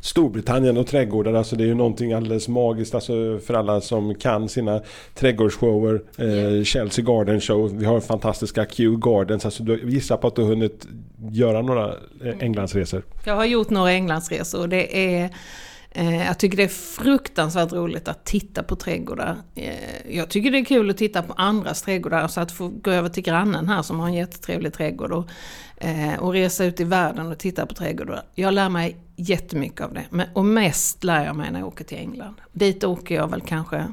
Storbritannien 0.00 0.76
och 0.76 0.86
trädgårdar, 0.86 1.34
alltså 1.34 1.56
det 1.56 1.64
är 1.64 1.66
ju 1.66 1.74
någonting 1.74 2.12
alldeles 2.12 2.48
magiskt 2.48 2.94
alltså 2.94 3.38
för 3.46 3.54
alla 3.54 3.80
som 3.80 4.14
kan 4.14 4.48
sina 4.48 4.80
trädgårdsshower. 5.14 6.02
Eh, 6.18 6.64
Chelsea 6.64 7.04
Garden 7.04 7.40
Show, 7.40 7.78
vi 7.78 7.84
har 7.84 8.00
fantastiska 8.00 8.66
Kew 8.66 9.10
Gardens. 9.10 9.44
Alltså 9.44 9.62
du 9.62 9.90
gissar 9.90 10.16
på 10.16 10.26
att 10.26 10.36
du 10.36 10.42
har 10.42 10.48
hunnit 10.48 10.86
göra 11.30 11.62
några 11.62 11.88
eh, 12.24 12.34
Englandsresor. 12.40 13.02
Jag 13.24 13.36
har 13.36 13.44
gjort 13.44 13.70
några 13.70 13.90
Englandsresor 13.90 14.66
det 14.66 15.22
är 15.22 15.30
Eh, 15.94 16.26
jag 16.26 16.38
tycker 16.38 16.56
det 16.56 16.62
är 16.62 16.68
fruktansvärt 16.68 17.72
roligt 17.72 18.08
att 18.08 18.24
titta 18.24 18.62
på 18.62 18.76
trädgårdar. 18.76 19.36
Eh, 19.54 20.16
jag 20.16 20.28
tycker 20.30 20.50
det 20.50 20.58
är 20.58 20.64
kul 20.64 20.90
att 20.90 20.96
titta 20.96 21.22
på 21.22 21.32
andras 21.32 21.82
trädgårdar, 21.82 22.28
så 22.28 22.40
att 22.40 22.52
få 22.52 22.68
gå 22.68 22.90
över 22.90 23.08
till 23.08 23.22
grannen 23.22 23.68
här 23.68 23.82
som 23.82 24.00
har 24.00 24.06
en 24.06 24.14
jättetrevlig 24.14 24.72
trädgård 24.72 25.12
och, 25.12 25.28
eh, 25.76 26.18
och 26.18 26.32
resa 26.32 26.64
ut 26.64 26.80
i 26.80 26.84
världen 26.84 27.26
och 27.26 27.38
titta 27.38 27.66
på 27.66 27.74
trädgårdar. 27.74 28.22
Jag 28.34 28.54
lär 28.54 28.68
mig 28.68 28.96
jättemycket 29.16 29.80
av 29.80 29.94
det. 29.94 30.04
Men, 30.10 30.26
och 30.34 30.44
mest 30.44 31.04
lär 31.04 31.24
jag 31.24 31.36
mig 31.36 31.50
när 31.52 31.58
jag 31.58 31.68
åker 31.68 31.84
till 31.84 31.98
England. 31.98 32.40
Dit 32.52 32.84
åker 32.84 33.14
jag 33.14 33.30
väl 33.30 33.40
kanske 33.40 33.86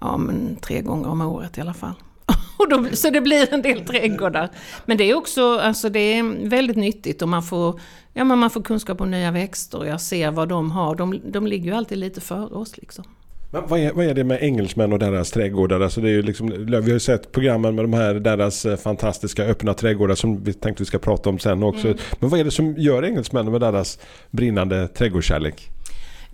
ja, 0.00 0.16
men 0.16 0.56
tre 0.56 0.80
gånger 0.80 1.08
om 1.08 1.20
året 1.20 1.58
i 1.58 1.60
alla 1.60 1.74
fall. 1.74 1.94
Och 2.58 2.68
då, 2.68 2.96
så 2.96 3.10
det 3.10 3.20
blir 3.20 3.54
en 3.54 3.62
del 3.62 3.80
trädgårdar. 3.80 4.48
Men 4.86 4.96
det 4.96 5.04
är 5.04 5.14
också 5.14 5.58
alltså 5.58 5.88
det 5.88 6.18
är 6.18 6.48
väldigt 6.48 6.76
nyttigt 6.76 7.22
och 7.22 7.28
man 7.28 7.42
får, 7.42 7.80
ja, 8.12 8.24
men 8.24 8.38
man 8.38 8.50
får 8.50 8.62
kunskap 8.62 9.00
om 9.00 9.10
nya 9.10 9.30
växter 9.30 9.78
och 9.78 9.86
jag 9.86 10.00
ser 10.00 10.30
vad 10.30 10.48
de 10.48 10.70
har. 10.70 10.94
De, 10.94 11.20
de 11.24 11.46
ligger 11.46 11.70
ju 11.70 11.76
alltid 11.76 11.98
lite 11.98 12.20
före 12.20 12.54
oss 12.54 12.76
liksom. 12.76 13.04
Men 13.52 13.62
vad 13.66 13.80
är, 13.80 13.92
vad 13.92 14.06
är 14.06 14.14
det 14.14 14.24
med 14.24 14.42
engelsmän 14.42 14.92
och 14.92 14.98
deras 14.98 15.30
trädgårdar? 15.30 15.80
Alltså 15.80 16.00
det 16.00 16.08
är 16.08 16.12
ju 16.12 16.22
liksom, 16.22 16.66
vi 16.66 16.74
har 16.74 16.82
ju 16.82 17.00
sett 17.00 17.32
programmen 17.32 17.74
med 17.74 17.84
de 17.84 17.92
här 17.92 18.14
deras 18.14 18.66
eh, 18.66 18.76
fantastiska 18.76 19.44
öppna 19.44 19.74
trädgårdar 19.74 20.14
som 20.14 20.44
vi 20.44 20.52
tänkte 20.52 20.82
vi 20.82 20.86
ska 20.86 20.98
prata 20.98 21.30
om 21.30 21.38
sen 21.38 21.62
också. 21.62 21.86
Mm. 21.86 21.98
Men 22.20 22.30
vad 22.30 22.40
är 22.40 22.44
det 22.44 22.50
som 22.50 22.74
gör 22.76 23.04
engelsmännen 23.04 23.52
med 23.52 23.60
deras 23.60 23.98
brinnande 24.30 24.88
trädgårdskärlek? 24.88 25.70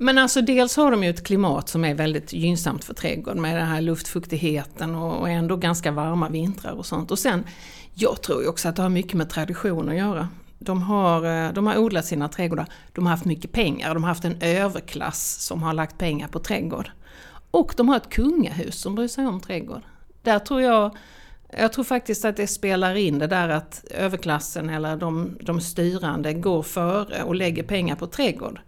Men 0.00 0.18
alltså 0.18 0.42
dels 0.42 0.76
har 0.76 0.90
de 0.90 1.04
ju 1.04 1.10
ett 1.10 1.24
klimat 1.24 1.68
som 1.68 1.84
är 1.84 1.94
väldigt 1.94 2.32
gynnsamt 2.32 2.84
för 2.84 2.94
trädgården 2.94 3.42
med 3.42 3.56
den 3.56 3.66
här 3.66 3.80
luftfuktigheten 3.80 4.94
och, 4.94 5.28
ändå 5.28 5.56
ganska 5.56 5.90
varma 5.90 6.28
vintrar 6.28 6.72
och 6.72 6.86
sånt. 6.86 7.10
Och 7.10 7.18
sen, 7.18 7.44
jag 7.94 8.22
tror 8.22 8.42
ju 8.42 8.48
också 8.48 8.68
att 8.68 8.76
det 8.76 8.82
har 8.82 8.88
mycket 8.88 9.14
med 9.14 9.30
tradition 9.30 9.88
att 9.88 9.96
göra. 9.96 10.28
De 10.58 10.82
har, 10.82 11.24
eh, 11.24 11.52
de 11.52 11.66
har 11.66 11.78
odlat 11.78 12.04
sina 12.04 12.28
trädgårdar, 12.28 12.66
de 12.92 13.06
har 13.06 13.10
haft 13.10 13.24
mycket 13.24 13.52
pengar, 13.52 13.94
de 13.94 14.02
har 14.02 14.08
haft 14.08 14.24
en 14.24 14.36
överklass 14.40 15.36
som 15.40 15.62
har 15.62 15.72
lagt 15.72 15.98
pengar 15.98 16.28
på 16.28 16.38
trädgård. 16.38 16.90
Och 17.50 17.74
de 17.76 17.88
har 17.88 17.96
ett 17.96 18.10
kungahus 18.10 18.80
som 18.80 18.94
bryr 18.94 19.08
sig 19.08 19.26
om 19.26 19.40
trädgård. 19.40 19.82
Där 20.22 20.38
tror 20.38 20.62
jag, 20.62 20.96
jag 21.58 21.72
tror 21.72 21.84
faktiskt 21.84 22.24
att 22.24 22.36
det 22.36 22.46
spelar 22.46 22.94
in 22.94 23.18
det 23.18 23.26
där 23.26 23.48
att 23.48 23.84
överklassen 23.90 24.70
eller 24.70 24.96
de, 24.96 25.38
de 25.40 25.60
styrande 25.60 26.32
går 26.32 26.62
före 26.62 27.22
och 27.22 27.34
lägger 27.34 27.62
pengar 27.62 27.96
på 27.96 28.06
trädgård. 28.06 28.60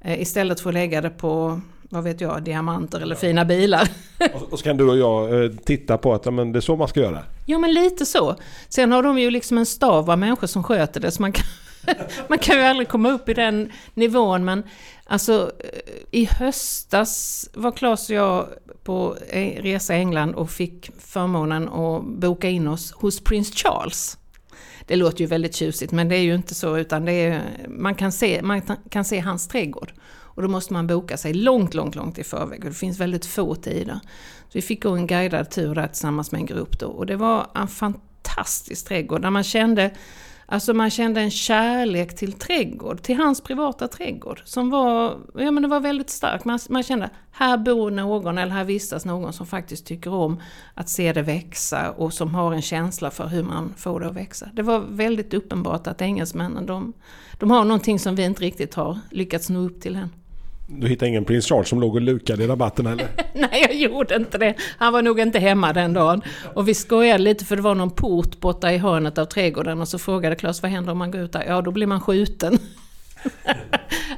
Eh, 0.00 0.22
Istället 0.22 0.60
för 0.60 0.70
att 0.70 0.74
lägga 0.74 1.00
det 1.00 1.10
på, 1.10 1.60
vad 1.90 2.04
vet 2.04 2.20
jag, 2.20 2.42
diamanter 2.42 3.00
eller 3.00 3.14
fina 3.14 3.44
bilar. 3.44 3.88
Och, 4.34 4.52
och 4.52 4.58
så 4.58 4.64
kan 4.64 4.76
du 4.76 4.84
och 4.88 4.96
jag 4.98 5.44
eh, 5.44 5.50
titta 5.64 5.98
på 5.98 6.14
att 6.14 6.24
ja, 6.24 6.30
men 6.30 6.52
det 6.52 6.58
är 6.58 6.60
så 6.60 6.76
man 6.76 6.88
ska 6.88 7.00
göra. 7.00 7.22
Ja 7.46 7.58
men 7.58 7.72
lite 7.72 8.06
så. 8.06 8.36
Sen 8.68 8.92
har 8.92 9.02
de 9.02 9.18
ju 9.18 9.30
liksom 9.30 9.58
en 9.58 9.66
stav 9.66 10.10
av 10.10 10.18
människor 10.18 10.46
som 10.46 10.62
sköter 10.64 11.00
det 11.00 11.10
så 11.10 11.22
man 11.22 11.32
kan, 11.32 11.44
man 12.28 12.38
kan 12.38 12.56
ju 12.56 12.62
aldrig 12.62 12.88
komma 12.88 13.10
upp 13.10 13.28
i 13.28 13.34
den 13.34 13.72
nivån 13.94 14.44
men 14.44 14.62
alltså 15.06 15.52
eh, 15.58 15.68
i 16.10 16.24
höstas 16.24 17.48
var 17.54 17.72
Claes 17.72 18.10
och 18.10 18.16
jag 18.16 18.46
på 18.84 19.16
resa 19.60 19.94
i 19.96 19.98
England 19.98 20.34
och 20.34 20.50
fick 20.50 20.90
förmånen 20.98 21.68
att 21.68 22.04
boka 22.04 22.48
in 22.48 22.68
oss 22.68 22.92
hos 22.92 23.20
prins 23.20 23.54
Charles. 23.54 24.18
Det 24.86 24.96
låter 24.96 25.20
ju 25.20 25.26
väldigt 25.26 25.54
tjusigt 25.54 25.92
men 25.92 26.08
det 26.08 26.16
är 26.16 26.22
ju 26.22 26.34
inte 26.34 26.54
så 26.54 26.78
utan 26.78 27.04
det 27.04 27.12
är, 27.12 27.42
man, 27.68 27.94
kan 27.94 28.12
se, 28.12 28.42
man 28.42 28.62
kan 28.90 29.04
se 29.04 29.18
hans 29.18 29.48
trädgård. 29.48 29.92
Och 30.38 30.42
då 30.42 30.48
måste 30.48 30.72
man 30.72 30.86
boka 30.86 31.16
sig 31.16 31.34
långt, 31.34 31.74
långt, 31.74 31.94
långt 31.94 32.18
i 32.18 32.24
förväg 32.24 32.64
och 32.64 32.70
det 32.70 32.76
finns 32.76 33.00
väldigt 33.00 33.26
få 33.26 33.54
tider. 33.54 34.00
Så 34.42 34.52
vi 34.52 34.62
fick 34.62 34.82
gå 34.82 34.90
en 34.90 35.06
guidad 35.06 35.50
tur 35.50 35.74
där 35.74 35.86
tillsammans 35.86 36.32
med 36.32 36.38
en 36.38 36.46
grupp 36.46 36.78
då 36.78 36.86
och 36.86 37.06
det 37.06 37.16
var 37.16 37.46
en 37.54 37.68
fantastisk 37.68 38.88
trädgård 38.88 39.22
där 39.22 39.30
man 39.30 39.44
kände 39.44 39.90
Alltså 40.50 40.74
man 40.74 40.90
kände 40.90 41.20
en 41.20 41.30
kärlek 41.30 42.16
till 42.16 42.32
trädgård, 42.32 43.02
till 43.02 43.16
hans 43.16 43.40
privata 43.40 43.88
trädgård. 43.88 44.42
Som 44.44 44.70
var, 44.70 45.18
ja 45.34 45.50
men 45.50 45.62
det 45.62 45.68
var 45.68 45.80
väldigt 45.80 46.10
starkt. 46.10 46.44
Man, 46.44 46.58
man 46.68 46.82
kände, 46.82 47.10
här 47.30 47.58
bor 47.58 47.90
någon 47.90 48.38
eller 48.38 48.52
här 48.52 48.64
vistas 48.64 49.04
någon 49.04 49.32
som 49.32 49.46
faktiskt 49.46 49.86
tycker 49.86 50.12
om 50.12 50.40
att 50.74 50.88
se 50.88 51.12
det 51.12 51.22
växa 51.22 51.90
och 51.90 52.12
som 52.12 52.34
har 52.34 52.52
en 52.52 52.62
känsla 52.62 53.10
för 53.10 53.26
hur 53.26 53.42
man 53.42 53.74
får 53.76 54.00
det 54.00 54.08
att 54.08 54.16
växa. 54.16 54.48
Det 54.52 54.62
var 54.62 54.80
väldigt 54.80 55.34
uppenbart 55.34 55.86
att 55.86 56.02
engelsmännen, 56.02 56.66
de, 56.66 56.92
de 57.38 57.50
har 57.50 57.64
någonting 57.64 57.98
som 57.98 58.14
vi 58.14 58.24
inte 58.24 58.42
riktigt 58.42 58.74
har 58.74 58.98
lyckats 59.10 59.50
nå 59.50 59.60
upp 59.60 59.80
till 59.80 59.96
än. 59.96 60.10
Du 60.70 60.88
hittade 60.88 61.08
ingen 61.08 61.24
prins 61.24 61.46
Charles 61.46 61.68
som 61.68 61.80
låg 61.80 61.94
och 61.94 62.00
lukade 62.00 62.44
i 62.44 62.46
rabatten 62.46 62.86
eller? 62.86 63.08
Nej, 63.34 63.66
jag 63.68 63.74
gjorde 63.74 64.16
inte 64.16 64.38
det. 64.38 64.54
Han 64.78 64.92
var 64.92 65.02
nog 65.02 65.20
inte 65.20 65.38
hemma 65.38 65.72
den 65.72 65.92
dagen. 65.92 66.22
Och 66.54 66.68
vi 66.68 66.74
skojade 66.74 67.18
lite 67.18 67.44
för 67.44 67.56
det 67.56 67.62
var 67.62 67.74
någon 67.74 67.90
port 67.90 68.40
borta 68.40 68.72
i 68.72 68.78
hörnet 68.78 69.18
av 69.18 69.24
trädgården 69.24 69.80
och 69.80 69.88
så 69.88 69.98
frågade 69.98 70.36
Claes 70.36 70.62
vad 70.62 70.70
händer 70.70 70.92
om 70.92 70.98
man 70.98 71.10
går 71.10 71.20
ut 71.20 71.32
där? 71.32 71.44
Ja, 71.48 71.62
då 71.62 71.70
blir 71.70 71.86
man 71.86 72.00
skjuten. 72.00 72.58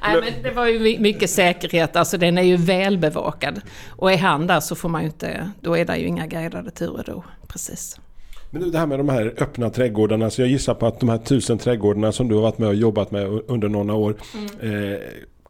Nej, 0.03 0.21
men 0.21 0.43
det 0.43 0.51
var 0.51 0.67
ju 0.67 0.99
mycket 0.99 1.31
säkerhet, 1.31 1.97
alltså 1.97 2.19
den 2.19 2.39
är 2.39 2.43
ju 2.43 2.57
välbevakad. 2.57 3.61
Och 3.89 4.13
är 4.13 4.19
han 4.19 4.47
där 4.47 4.61
så 4.61 4.75
får 4.75 4.89
man 4.89 5.03
ju 5.03 5.07
inte, 5.07 5.51
då 5.61 5.77
är 5.77 5.85
det 5.85 5.97
ju 5.97 6.07
inga 6.07 6.27
guidade 6.27 6.71
turer 6.71 7.05
då. 7.07 7.25
Precis. 7.49 8.01
Men 8.51 8.63
nu 8.63 8.71
det 8.71 8.79
här 8.79 8.87
med 8.87 8.99
de 8.99 9.09
här 9.09 9.35
öppna 9.39 9.71
trädgårdarna, 9.71 10.31
så 10.31 10.43
jag 10.43 10.49
gissar 10.49 10.75
på 10.75 10.87
att 10.87 11.01
de 11.01 11.09
här 11.09 11.19
tusen 11.19 11.59
trädgårdarna 11.59 12.13
som 12.13 12.29
du 12.29 12.35
har 12.35 12.43
varit 12.43 12.59
med 12.59 12.69
och 12.69 12.75
jobbat 12.75 13.11
med 13.11 13.27
under 13.47 13.69
några 13.69 13.95
år 13.95 14.15
eh, 14.61 14.71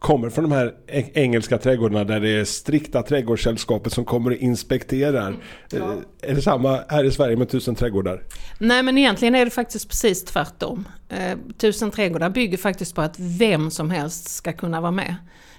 kommer 0.01 0.29
från 0.29 0.43
de 0.43 0.51
här 0.51 0.73
eng- 0.87 1.11
engelska 1.13 1.57
trädgårdarna 1.57 2.03
där 2.03 2.19
det 2.19 2.29
är 2.29 2.45
strikta 2.45 3.03
trädgårdssällskapet 3.03 3.93
som 3.93 4.05
kommer 4.05 4.31
och 4.31 4.37
inspekterar. 4.37 5.35
Eh, 5.73 5.81
är 6.21 6.35
det 6.35 6.41
samma 6.41 6.79
här 6.89 7.03
i 7.03 7.11
Sverige 7.11 7.35
med 7.35 7.49
tusen 7.49 7.75
trädgårdar? 7.75 8.23
Nej 8.59 8.83
men 8.83 8.97
egentligen 8.97 9.35
är 9.35 9.45
det 9.45 9.51
faktiskt 9.51 9.89
precis 9.89 10.23
tvärtom. 10.23 10.87
Eh, 11.09 11.37
Tusen 11.57 11.91
trädgårdar 11.91 12.29
bygger 12.29 12.57
faktiskt 12.57 12.95
på 12.95 13.01
att 13.01 13.19
vem 13.19 13.71
som 13.71 13.89
helst 13.91 14.29
ska 14.29 14.53
kunna 14.53 14.81
vara 14.81 14.91
med. 14.91 15.15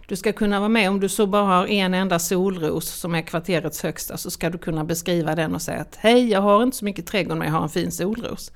Du 0.09 0.17
ska 0.17 0.33
kunna 0.33 0.59
vara 0.61 0.69
med 0.69 0.91
om 0.91 1.01
du 1.01 1.09
så 1.09 1.27
bara 1.27 1.43
har 1.45 1.67
en 1.67 1.95
enda 1.95 2.19
solros 2.19 2.89
som 2.89 3.15
är 3.15 3.23
kvarterets 3.23 3.83
högsta 3.83 4.17
så 4.17 4.31
ska 4.31 4.51
du 4.51 4.59
kunna 4.59 4.85
beskriva 4.85 5.35
den 5.35 5.55
och 5.55 5.63
säga 5.63 5.81
att 5.81 5.97
hej 6.01 6.31
jag 6.31 6.41
har 6.41 6.63
inte 6.63 6.77
så 6.77 6.85
mycket 6.85 7.07
trädgård 7.07 7.37
men 7.39 7.47
jag 7.49 7.55
har 7.55 7.63
en 7.63 7.69
fin 7.69 7.91
solros. 7.93 8.53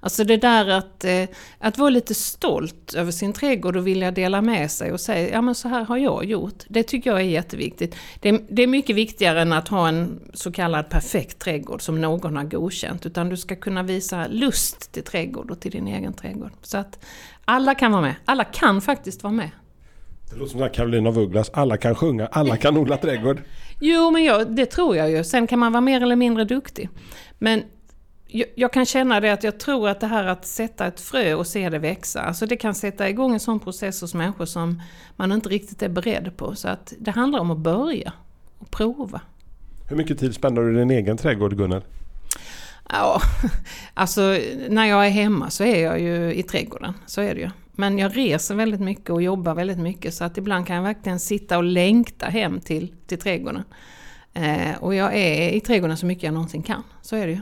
Alltså 0.00 0.24
det 0.24 0.36
där 0.36 0.68
att, 0.68 1.04
eh, 1.04 1.24
att 1.58 1.78
vara 1.78 1.90
lite 1.90 2.14
stolt 2.14 2.94
över 2.94 3.12
sin 3.12 3.32
trädgård 3.32 3.76
och 3.76 3.86
vilja 3.86 4.10
dela 4.10 4.42
med 4.42 4.70
sig 4.70 4.92
och 4.92 5.00
säga 5.00 5.30
ja 5.30 5.42
men 5.42 5.54
så 5.54 5.68
här 5.68 5.84
har 5.84 5.96
jag 5.96 6.24
gjort. 6.24 6.64
Det 6.68 6.82
tycker 6.82 7.10
jag 7.10 7.20
är 7.20 7.24
jätteviktigt. 7.24 7.96
Det, 8.20 8.42
det 8.48 8.62
är 8.62 8.66
mycket 8.66 8.96
viktigare 8.96 9.42
än 9.42 9.52
att 9.52 9.68
ha 9.68 9.88
en 9.88 10.20
så 10.34 10.52
kallad 10.52 10.90
perfekt 10.90 11.38
trädgård 11.38 11.82
som 11.82 12.00
någon 12.00 12.36
har 12.36 12.44
godkänt. 12.44 13.06
Utan 13.06 13.28
du 13.28 13.36
ska 13.36 13.56
kunna 13.56 13.82
visa 13.82 14.26
lust 14.26 14.92
till 14.92 15.04
trädgård 15.04 15.50
och 15.50 15.60
till 15.60 15.70
din 15.70 15.88
egen 15.88 16.12
trädgård. 16.12 16.52
Så 16.62 16.78
att 16.78 17.04
alla 17.44 17.74
kan 17.74 17.92
vara 17.92 18.02
med. 18.02 18.14
Alla 18.24 18.44
kan 18.44 18.80
faktiskt 18.80 19.22
vara 19.22 19.32
med. 19.32 19.50
Det 20.30 20.36
låter 20.36 20.50
som 20.50 20.60
den 20.60 20.68
här 20.68 20.74
Carolina 20.74 21.10
Ugglas, 21.10 21.50
alla 21.50 21.76
kan 21.76 21.94
sjunga, 21.94 22.26
alla 22.26 22.56
kan 22.56 22.76
odla 22.76 22.96
trädgård. 22.96 23.42
Jo, 23.80 24.10
men 24.10 24.24
jag, 24.24 24.56
det 24.56 24.66
tror 24.66 24.96
jag 24.96 25.10
ju. 25.10 25.24
Sen 25.24 25.46
kan 25.46 25.58
man 25.58 25.72
vara 25.72 25.80
mer 25.80 26.02
eller 26.02 26.16
mindre 26.16 26.44
duktig. 26.44 26.88
Men 27.38 27.62
jag, 28.26 28.48
jag 28.54 28.72
kan 28.72 28.86
känna 28.86 29.20
det 29.20 29.32
att 29.32 29.44
jag 29.44 29.60
tror 29.60 29.88
att 29.88 30.00
det 30.00 30.06
här 30.06 30.24
att 30.24 30.46
sätta 30.46 30.86
ett 30.86 31.00
frö 31.00 31.34
och 31.34 31.46
se 31.46 31.70
det 31.70 31.78
växa, 31.78 32.20
alltså 32.20 32.46
det 32.46 32.56
kan 32.56 32.74
sätta 32.74 33.08
igång 33.08 33.32
en 33.32 33.40
sån 33.40 33.60
process 33.60 34.00
hos 34.00 34.14
människor 34.14 34.44
som 34.44 34.82
man 35.16 35.32
inte 35.32 35.48
riktigt 35.48 35.82
är 35.82 35.88
beredd 35.88 36.36
på. 36.36 36.54
Så 36.54 36.68
att 36.68 36.92
det 36.98 37.10
handlar 37.10 37.40
om 37.40 37.50
att 37.50 37.58
börja 37.58 38.12
och 38.58 38.70
prova. 38.70 39.20
Hur 39.88 39.96
mycket 39.96 40.18
tid 40.18 40.34
spenderar 40.34 40.66
du 40.66 40.76
i 40.76 40.78
din 40.78 40.90
egen 40.90 41.16
trädgård 41.16 41.56
Gunnel? 41.56 41.82
Ja, 42.88 43.20
alltså 43.94 44.38
när 44.68 44.86
jag 44.86 45.06
är 45.06 45.10
hemma 45.10 45.50
så 45.50 45.64
är 45.64 45.82
jag 45.82 46.00
ju 46.00 46.34
i 46.34 46.42
trädgården, 46.42 46.94
så 47.06 47.20
är 47.20 47.34
det 47.34 47.40
ju. 47.40 47.50
Men 47.72 47.98
jag 47.98 48.16
reser 48.16 48.54
väldigt 48.54 48.80
mycket 48.80 49.10
och 49.10 49.22
jobbar 49.22 49.54
väldigt 49.54 49.78
mycket 49.78 50.14
så 50.14 50.24
att 50.24 50.38
ibland 50.38 50.66
kan 50.66 50.76
jag 50.76 50.82
verkligen 50.82 51.20
sitta 51.20 51.58
och 51.58 51.64
längta 51.64 52.26
hem 52.26 52.60
till, 52.60 52.94
till 53.06 53.18
trädgården. 53.18 53.62
Eh, 54.34 54.76
och 54.80 54.94
jag 54.94 55.14
är 55.14 55.50
i 55.50 55.60
trädgården 55.60 55.96
så 55.96 56.06
mycket 56.06 56.22
jag 56.22 56.34
någonsin 56.34 56.62
kan, 56.62 56.82
så 57.02 57.16
är 57.16 57.26
det 57.26 57.32
ju. 57.32 57.40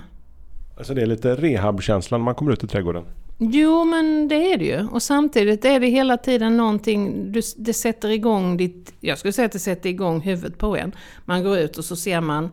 Alltså 0.76 0.94
det 0.94 1.02
är 1.02 1.06
lite 1.06 1.34
rehabkänslan 1.34 2.20
när 2.20 2.24
man 2.24 2.34
kommer 2.34 2.52
ut 2.52 2.64
i 2.64 2.66
trädgården. 2.66 3.04
Jo, 3.38 3.84
men 3.84 4.28
det 4.28 4.52
är 4.52 4.58
det 4.58 4.64
ju. 4.64 4.88
Och 4.88 5.02
samtidigt 5.02 5.64
är 5.64 5.80
det 5.80 5.86
hela 5.86 6.16
tiden 6.16 6.56
någonting, 6.56 7.32
du, 7.32 7.42
det 7.56 7.74
sätter 7.74 8.08
igång 8.08 8.56
ditt, 8.56 8.94
jag 9.00 9.18
skulle 9.18 9.32
säga 9.32 9.46
att 9.46 9.52
det 9.52 9.58
sätter 9.58 9.90
igång 9.90 10.20
huvudet 10.20 10.58
på 10.58 10.76
en. 10.76 10.92
Man 11.24 11.44
går 11.44 11.58
ut 11.58 11.78
och 11.78 11.84
så 11.84 11.96
ser 11.96 12.20
man 12.20 12.50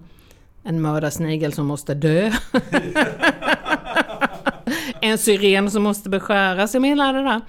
en 0.64 0.82
mördarsnigel 0.82 1.54
som 1.54 1.66
måste 1.66 1.94
dö. 1.94 2.32
en 5.02 5.18
syren 5.18 5.72
som 5.72 5.84
måste 5.84 6.10
beskäras, 6.10 6.74
jag 6.74 6.82
menar 6.82 7.14
det 7.14 7.24
där. 7.24 7.42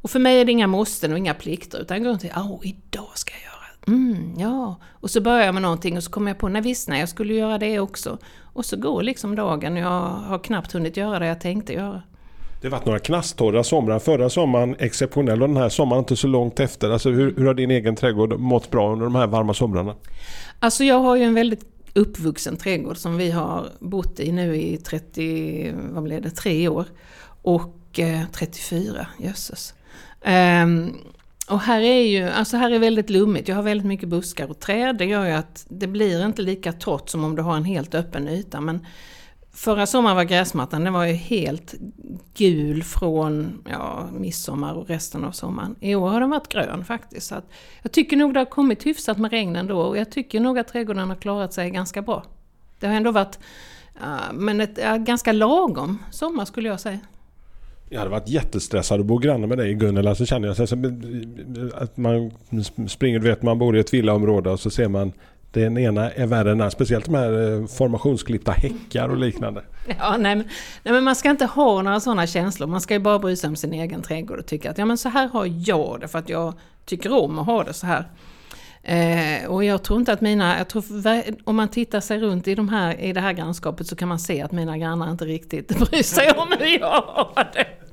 Och 0.00 0.10
för 0.10 0.18
mig 0.18 0.40
är 0.40 0.44
det 0.44 0.52
inga 0.52 0.66
måsten 0.66 1.12
och 1.12 1.18
inga 1.18 1.34
plikter, 1.34 1.80
utan 1.80 1.96
jag 1.96 2.04
går 2.04 2.10
runt 2.10 2.24
och 2.24 2.30
tänker, 2.30 2.52
åh, 2.52 2.60
idag 2.62 3.10
ska 3.14 3.34
jag 3.34 3.42
göra 3.42 3.53
Mm, 3.86 4.34
ja. 4.38 4.76
Och 4.92 5.10
så 5.10 5.20
börjar 5.20 5.44
jag 5.44 5.54
med 5.54 5.62
någonting 5.62 5.96
och 5.96 6.02
så 6.02 6.10
kommer 6.10 6.30
jag 6.30 6.38
på, 6.38 6.48
nej 6.48 6.62
visst 6.62 6.88
nej, 6.88 7.00
jag 7.00 7.08
skulle 7.08 7.34
göra 7.34 7.58
det 7.58 7.80
också. 7.80 8.18
Och 8.42 8.64
så 8.64 8.76
går 8.76 9.02
liksom 9.02 9.36
dagen 9.36 9.72
och 9.72 9.78
jag 9.78 10.00
har 10.08 10.38
knappt 10.38 10.72
hunnit 10.72 10.96
göra 10.96 11.18
det 11.18 11.26
jag 11.26 11.40
tänkte 11.40 11.72
göra. 11.72 12.02
Det 12.60 12.68
har 12.68 12.72
varit 12.72 12.86
några 12.86 12.98
knasttorra 12.98 13.64
somrar. 13.64 13.98
Förra 13.98 14.30
sommaren 14.30 14.76
exceptionell 14.78 15.42
och 15.42 15.48
den 15.48 15.56
här 15.56 15.68
sommaren 15.68 15.98
inte 15.98 16.16
så 16.16 16.26
långt 16.26 16.60
efter. 16.60 16.90
Alltså 16.90 17.10
hur, 17.10 17.34
hur 17.36 17.46
har 17.46 17.54
din 17.54 17.70
egen 17.70 17.96
trädgård 17.96 18.40
mått 18.40 18.70
bra 18.70 18.92
under 18.92 19.04
de 19.04 19.14
här 19.14 19.26
varma 19.26 19.54
somrarna? 19.54 19.94
Alltså 20.58 20.84
jag 20.84 20.98
har 20.98 21.16
ju 21.16 21.22
en 21.22 21.34
väldigt 21.34 21.64
uppvuxen 21.94 22.56
trädgård 22.56 22.96
som 22.96 23.16
vi 23.16 23.30
har 23.30 23.66
bott 23.78 24.20
i 24.20 24.32
nu 24.32 24.56
i 24.56 24.76
30, 24.76 25.74
vad 25.92 26.02
blev 26.02 26.22
det, 26.22 26.30
tre 26.30 26.68
år. 26.68 26.84
Och 27.42 27.98
eh, 27.98 28.20
34, 28.32 29.06
jösses. 29.18 29.74
Ehm, 30.22 30.92
och 31.48 31.60
här 31.60 31.80
är 31.80 32.02
ju, 32.02 32.28
alltså 32.28 32.56
här 32.56 32.70
är 32.70 32.78
väldigt 32.78 33.10
lummigt. 33.10 33.48
Jag 33.48 33.56
har 33.56 33.62
väldigt 33.62 33.86
mycket 33.86 34.08
buskar 34.08 34.50
och 34.50 34.60
träd. 34.60 34.96
Det 34.96 35.04
gör 35.04 35.26
ju 35.26 35.32
att 35.32 35.66
det 35.68 35.86
blir 35.86 36.26
inte 36.26 36.42
lika 36.42 36.72
torrt 36.72 37.08
som 37.08 37.24
om 37.24 37.36
du 37.36 37.42
har 37.42 37.56
en 37.56 37.64
helt 37.64 37.94
öppen 37.94 38.28
yta. 38.28 38.60
Men 38.60 38.86
förra 39.52 39.86
sommaren 39.86 40.16
var 40.16 40.24
gräsmattan, 40.24 40.84
den 40.84 40.92
var 40.92 41.04
ju 41.04 41.12
helt 41.12 41.74
gul 42.34 42.82
från 42.82 43.62
ja, 43.70 44.08
midsommar 44.12 44.74
och 44.74 44.88
resten 44.88 45.24
av 45.24 45.32
sommaren. 45.32 45.76
I 45.80 45.94
år 45.94 46.08
har 46.08 46.20
den 46.20 46.30
varit 46.30 46.48
grön 46.48 46.84
faktiskt. 46.84 47.26
Så 47.26 47.34
att 47.34 47.50
jag 47.82 47.92
tycker 47.92 48.16
nog 48.16 48.34
det 48.34 48.40
har 48.40 48.44
kommit 48.44 48.86
hyfsat 48.86 49.18
med 49.18 49.30
regn 49.30 49.56
ändå 49.56 49.80
och 49.80 49.98
jag 49.98 50.10
tycker 50.10 50.40
nog 50.40 50.58
att 50.58 50.68
trädgården 50.68 51.08
har 51.08 51.16
klarat 51.16 51.52
sig 51.52 51.70
ganska 51.70 52.02
bra. 52.02 52.24
Det 52.80 52.86
har 52.86 52.94
ändå 52.94 53.10
varit 53.10 53.38
uh, 54.02 54.32
men 54.32 54.60
ett 54.60 54.78
uh, 54.78 54.96
ganska 54.96 55.32
lagom 55.32 55.98
sommar 56.10 56.44
skulle 56.44 56.68
jag 56.68 56.80
säga. 56.80 57.00
Jag 57.94 58.00
hade 58.00 58.10
varit 58.10 58.28
jättestressad 58.28 59.00
att 59.00 59.06
bo 59.06 59.18
granne 59.18 59.46
med 59.46 59.58
dig 59.58 59.74
Gunnel. 59.74 60.08
Alltså 60.08 60.26
känner 60.26 60.48
jag 60.48 60.56
så 60.56 60.76
att 61.74 61.96
man 61.96 62.30
springer, 62.88 63.18
du 63.18 63.28
vet 63.28 63.42
man 63.42 63.58
bor 63.58 63.76
i 63.76 63.80
ett 63.80 63.94
villaområde 63.94 64.50
och 64.50 64.60
så 64.60 64.70
ser 64.70 64.88
man 64.88 65.12
Den 65.50 65.78
ena 65.78 66.10
är 66.10 66.26
värre 66.26 66.40
än 66.40 66.46
den 66.46 66.60
andra. 66.60 66.70
Speciellt 66.70 67.04
de 67.04 67.14
här 67.14 67.60
eh, 67.60 67.66
formationsklippta 67.66 68.52
häckar 68.52 69.08
och 69.08 69.16
liknande. 69.16 69.62
Ja, 69.98 70.16
nej, 70.16 70.36
men, 70.36 70.48
nej, 70.82 70.94
men 70.94 71.04
man 71.04 71.16
ska 71.16 71.30
inte 71.30 71.44
ha 71.44 71.82
några 71.82 72.00
sådana 72.00 72.26
känslor. 72.26 72.66
Man 72.66 72.80
ska 72.80 72.94
ju 72.94 73.00
bara 73.00 73.18
bry 73.18 73.36
sig 73.36 73.48
om 73.48 73.56
sin 73.56 73.72
egen 73.72 74.02
trädgård 74.02 74.38
och 74.38 74.46
tycka 74.46 74.70
att 74.70 74.78
ja, 74.78 74.84
men 74.84 74.98
så 74.98 75.08
här 75.08 75.28
har 75.28 75.68
jag 75.68 76.00
det 76.00 76.08
för 76.08 76.18
att 76.18 76.28
jag 76.28 76.54
tycker 76.84 77.12
om 77.12 77.38
att 77.38 77.46
ha 77.46 77.64
det 77.64 77.72
så 77.72 77.86
här. 77.86 78.08
Eh, 78.82 79.50
och 79.50 79.64
jag 79.64 79.82
tror 79.82 79.98
inte 79.98 80.12
att 80.12 80.20
mina, 80.20 80.58
jag 80.58 80.68
tror, 80.68 80.84
om 81.44 81.56
man 81.56 81.68
tittar 81.68 82.00
sig 82.00 82.18
runt 82.18 82.48
i, 82.48 82.54
de 82.54 82.68
här, 82.68 83.00
i 83.00 83.12
det 83.12 83.20
här 83.20 83.32
grannskapet 83.32 83.86
så 83.86 83.96
kan 83.96 84.08
man 84.08 84.18
se 84.18 84.42
att 84.42 84.52
mina 84.52 84.78
grannar 84.78 85.10
inte 85.10 85.24
riktigt 85.24 85.78
bryr 85.90 86.02
sig 86.02 86.30
om 86.30 86.48
hur 86.58 86.78
jag 86.80 87.02
har 87.06 87.50
det. 87.54 87.83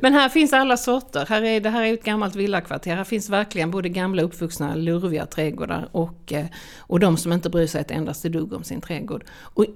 Men 0.00 0.12
här 0.12 0.28
finns 0.28 0.52
alla 0.52 0.76
sorter. 0.76 1.26
Här 1.28 1.42
är, 1.42 1.60
det 1.60 1.70
här 1.70 1.84
är 1.84 1.94
ett 1.94 2.04
gammalt 2.04 2.36
villakvarter. 2.36 2.96
Här 2.96 3.04
finns 3.04 3.30
verkligen 3.30 3.70
både 3.70 3.88
gamla 3.88 4.22
uppvuxna 4.22 4.74
lurviga 4.74 5.26
trädgårdar 5.26 5.88
och, 5.92 6.32
eh, 6.32 6.46
och 6.78 7.00
de 7.00 7.16
som 7.16 7.32
inte 7.32 7.50
bryr 7.50 7.66
sig 7.66 7.80
ett 7.80 7.90
endaste 7.90 8.28
dugg 8.28 8.52
om 8.52 8.64
sin 8.64 8.80
trädgård. 8.80 9.24
Och 9.40 9.66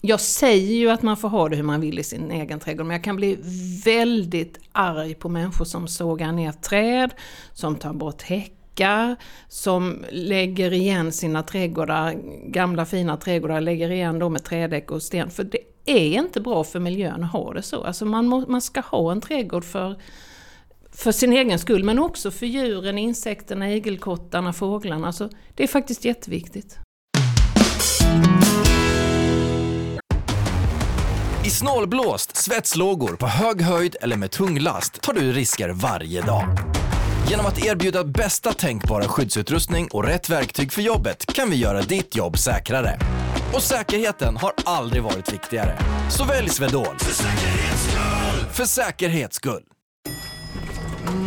jag 0.00 0.20
säger 0.20 0.74
ju 0.74 0.90
att 0.90 1.02
man 1.02 1.16
får 1.16 1.28
ha 1.28 1.48
det 1.48 1.56
hur 1.56 1.62
man 1.62 1.80
vill 1.80 1.98
i 1.98 2.04
sin 2.04 2.30
egen 2.30 2.60
trädgård, 2.60 2.86
men 2.86 2.94
jag 2.94 3.04
kan 3.04 3.16
bli 3.16 3.38
väldigt 3.84 4.58
arg 4.72 5.14
på 5.14 5.28
människor 5.28 5.64
som 5.64 5.88
sågar 5.88 6.32
ner 6.32 6.52
träd, 6.52 7.10
som 7.52 7.76
tar 7.76 7.92
bort 7.92 8.22
häckar, 8.22 9.16
som 9.48 10.04
lägger 10.10 10.72
igen 10.72 11.12
sina 11.12 11.42
trädgårdar, 11.42 12.14
gamla 12.46 12.86
fina 12.86 13.16
trädgårdar, 13.16 13.60
lägger 13.60 13.90
igen 13.90 14.18
dem 14.18 14.32
med 14.32 14.44
trädäck 14.44 14.90
och 14.90 15.02
sten. 15.02 15.30
För 15.30 15.44
det 15.44 15.58
är 15.86 16.18
inte 16.18 16.40
bra 16.40 16.64
för 16.64 16.80
miljön 16.80 17.24
att 17.24 17.32
ha 17.32 17.52
det 17.52 17.62
så. 17.62 17.84
Alltså 17.84 18.04
man, 18.04 18.26
må, 18.26 18.44
man 18.48 18.60
ska 18.60 18.80
ha 18.80 19.12
en 19.12 19.20
trädgård 19.20 19.64
för, 19.64 19.98
för 20.92 21.12
sin 21.12 21.32
egen 21.32 21.58
skull, 21.58 21.84
men 21.84 21.98
också 21.98 22.30
för 22.30 22.46
djuren, 22.46 22.98
insekterna, 22.98 23.72
igelkottarna, 23.72 24.52
fåglarna. 24.52 25.06
Alltså, 25.06 25.28
det 25.54 25.62
är 25.62 25.68
faktiskt 25.68 26.04
jätteviktigt. 26.04 26.78
I 31.44 31.50
snålblåst, 31.50 32.36
svetslågor, 32.36 33.16
på 33.16 33.26
hög 33.26 33.62
höjd 33.62 33.96
eller 34.00 34.16
med 34.16 34.30
tung 34.30 34.58
last 34.58 35.00
tar 35.00 35.12
du 35.12 35.32
risker 35.32 35.68
varje 35.68 36.22
dag. 36.22 36.44
Genom 37.28 37.46
att 37.46 37.64
erbjuda 37.64 38.04
bästa 38.04 38.52
tänkbara 38.52 39.04
skyddsutrustning 39.04 39.88
och 39.90 40.04
rätt 40.04 40.28
verktyg 40.28 40.72
för 40.72 40.82
jobbet 40.82 41.26
kan 41.34 41.50
vi 41.50 41.56
göra 41.56 41.82
ditt 41.82 42.16
jobb 42.16 42.38
säkrare. 42.38 42.98
Och 43.54 43.62
säkerheten 43.62 44.36
har 44.36 44.52
aldrig 44.64 45.02
varit 45.02 45.32
viktigare. 45.32 45.78
Så 46.10 46.24
välj 46.24 46.48
Swedol. 46.48 46.98
För 46.98 47.12
säkerhets 47.12 47.84
skull! 47.84 48.46
För 48.52 48.64
säkerhets 48.64 49.36
skull. 49.36 49.62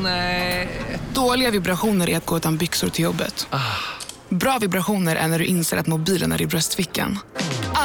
Nej. 0.03 0.69
Dåliga 1.13 1.51
vibrationer 1.51 2.09
är 2.09 2.17
att 2.17 2.25
gå 2.25 2.37
utan 2.37 2.57
byxor 2.57 2.89
till 2.89 3.03
jobbet. 3.03 3.47
Bra 4.29 4.57
vibrationer 4.61 5.15
är 5.15 5.27
när 5.27 5.39
du 5.39 5.45
inser 5.45 5.77
att 5.77 5.87
mobilen 5.87 6.31
är 6.31 6.41
i 6.41 6.47
bröstfickan. 6.47 7.19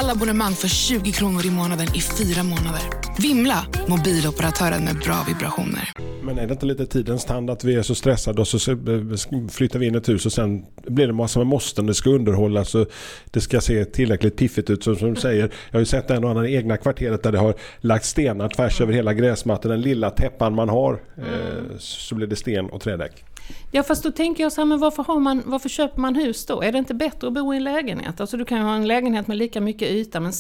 Alla 0.01 0.13
abonnemang 0.13 0.53
för 0.53 0.69
20 0.69 1.13
kronor 1.13 1.47
i 1.47 1.51
månaden 1.51 1.87
i 1.95 2.01
fyra 2.01 2.43
månader. 2.43 2.83
Vimla! 3.19 3.67
Mobiloperatören 3.89 4.85
med 4.85 4.97
bra 4.97 5.25
vibrationer. 5.29 5.93
Men 6.23 6.39
är 6.39 6.47
det 6.47 6.53
inte 6.53 6.67
lite 6.67 6.87
tidens 6.87 7.25
tand 7.25 7.51
att 7.51 7.65
vi 7.65 7.75
är 7.75 7.83
så 7.83 7.95
stressade 7.95 8.41
och 8.41 8.49
så 8.49 8.73
eh, 8.73 8.79
eh, 8.79 9.49
flyttar 9.49 9.79
vi 9.79 9.87
in 9.87 9.95
ett 9.95 10.09
hus 10.09 10.27
och 10.27 10.33
sen 10.33 10.65
blir 10.87 11.07
det 11.07 11.13
massa 11.13 11.41
med 11.41 11.47
måsten. 11.47 11.87
Det 11.87 11.95
ska 11.95 12.11
underhållas 12.11 12.75
och 12.75 12.87
det 13.31 13.41
ska 13.41 13.61
se 13.61 13.85
tillräckligt 13.85 14.37
piffigt 14.37 14.71
ut 14.71 14.85
som, 14.85 14.97
som 14.97 15.15
du 15.15 15.21
säger. 15.21 15.51
Jag 15.71 15.73
har 15.73 15.81
ju 15.81 15.87
sett 15.87 16.11
en 16.11 16.25
och 16.25 16.31
annan 16.31 16.47
i 16.47 16.55
egna 16.55 16.77
kvarteret 16.77 17.23
där 17.23 17.33
det 17.33 17.39
har 17.39 17.55
lagt 17.81 18.05
stenar 18.05 18.49
tvärs 18.49 18.81
över 18.81 18.93
hela 18.93 19.15
gräsmattan. 19.15 19.71
Den 19.71 19.81
lilla 19.81 20.11
täppan 20.11 20.55
man 20.55 20.69
har 20.69 21.01
eh, 21.17 21.77
så 21.79 22.15
blir 22.15 22.27
det 22.27 22.37
sten 22.37 22.67
och 22.67 22.81
trädäck. 22.81 23.25
Ja 23.71 23.83
fast 23.83 24.03
då 24.03 24.11
tänker 24.11 24.43
jag 24.43 24.53
så 24.53 24.61
här, 24.61 24.67
men 24.67 24.79
varför, 24.79 25.03
har 25.03 25.21
man, 25.21 25.43
varför 25.47 25.69
köper 25.69 26.01
man 26.01 26.15
hus 26.15 26.47
då? 26.47 26.63
Är 26.63 26.73
det 26.73 26.79
inte 26.79 26.95
bättre 26.95 27.27
att 27.27 27.35
bo 27.35 27.55
i 27.55 27.57
en 27.57 27.65
lägenhet? 27.65 28.21
Alltså 28.21 28.37
du 28.37 28.45
kan 28.45 28.59
ju 28.59 28.65
ha 28.65 28.75
en 28.75 28.89
lägenhet 28.89 29.27
med 29.27 29.37
lika 29.37 29.61
mycket 29.61 29.89
yta 29.89 30.21
men 30.21 30.33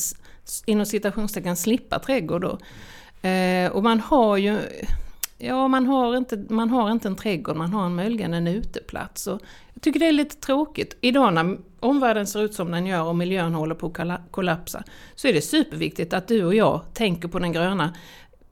inom 0.67 0.87
citationstecken 0.87 1.57
slippa 1.57 1.99
trädgård 1.99 2.43
då. 2.43 2.59
Eh, 3.29 3.71
och 3.71 3.83
man 3.83 4.00
har 4.00 4.37
ju, 4.37 4.59
ja 5.38 5.69
man 5.69 5.87
har, 5.87 6.17
inte, 6.17 6.45
man 6.49 6.71
har 6.71 6.90
inte 6.90 7.09
en 7.09 7.17
trädgård, 7.17 7.57
man 7.57 7.73
har 7.73 7.88
möjligen 7.88 8.35
en 8.35 8.47
uteplats. 8.47 9.26
Och 9.26 9.41
jag 9.75 9.82
tycker 9.82 10.00
det 10.00 10.06
är 10.06 10.13
lite 10.13 10.37
tråkigt. 10.37 10.99
Idag 11.00 11.34
när 11.34 11.58
omvärlden 11.80 12.26
ser 12.26 12.43
ut 12.43 12.54
som 12.54 12.71
den 12.71 12.87
gör 12.87 13.02
och 13.02 13.17
miljön 13.17 13.54
håller 13.54 13.75
på 13.75 13.93
att 13.97 14.21
kollapsa 14.30 14.84
så 15.15 15.28
är 15.28 15.32
det 15.32 15.43
superviktigt 15.43 16.13
att 16.13 16.28
du 16.28 16.45
och 16.45 16.54
jag 16.54 16.80
tänker 16.95 17.28
på 17.28 17.39
den 17.39 17.52
gröna 17.52 17.95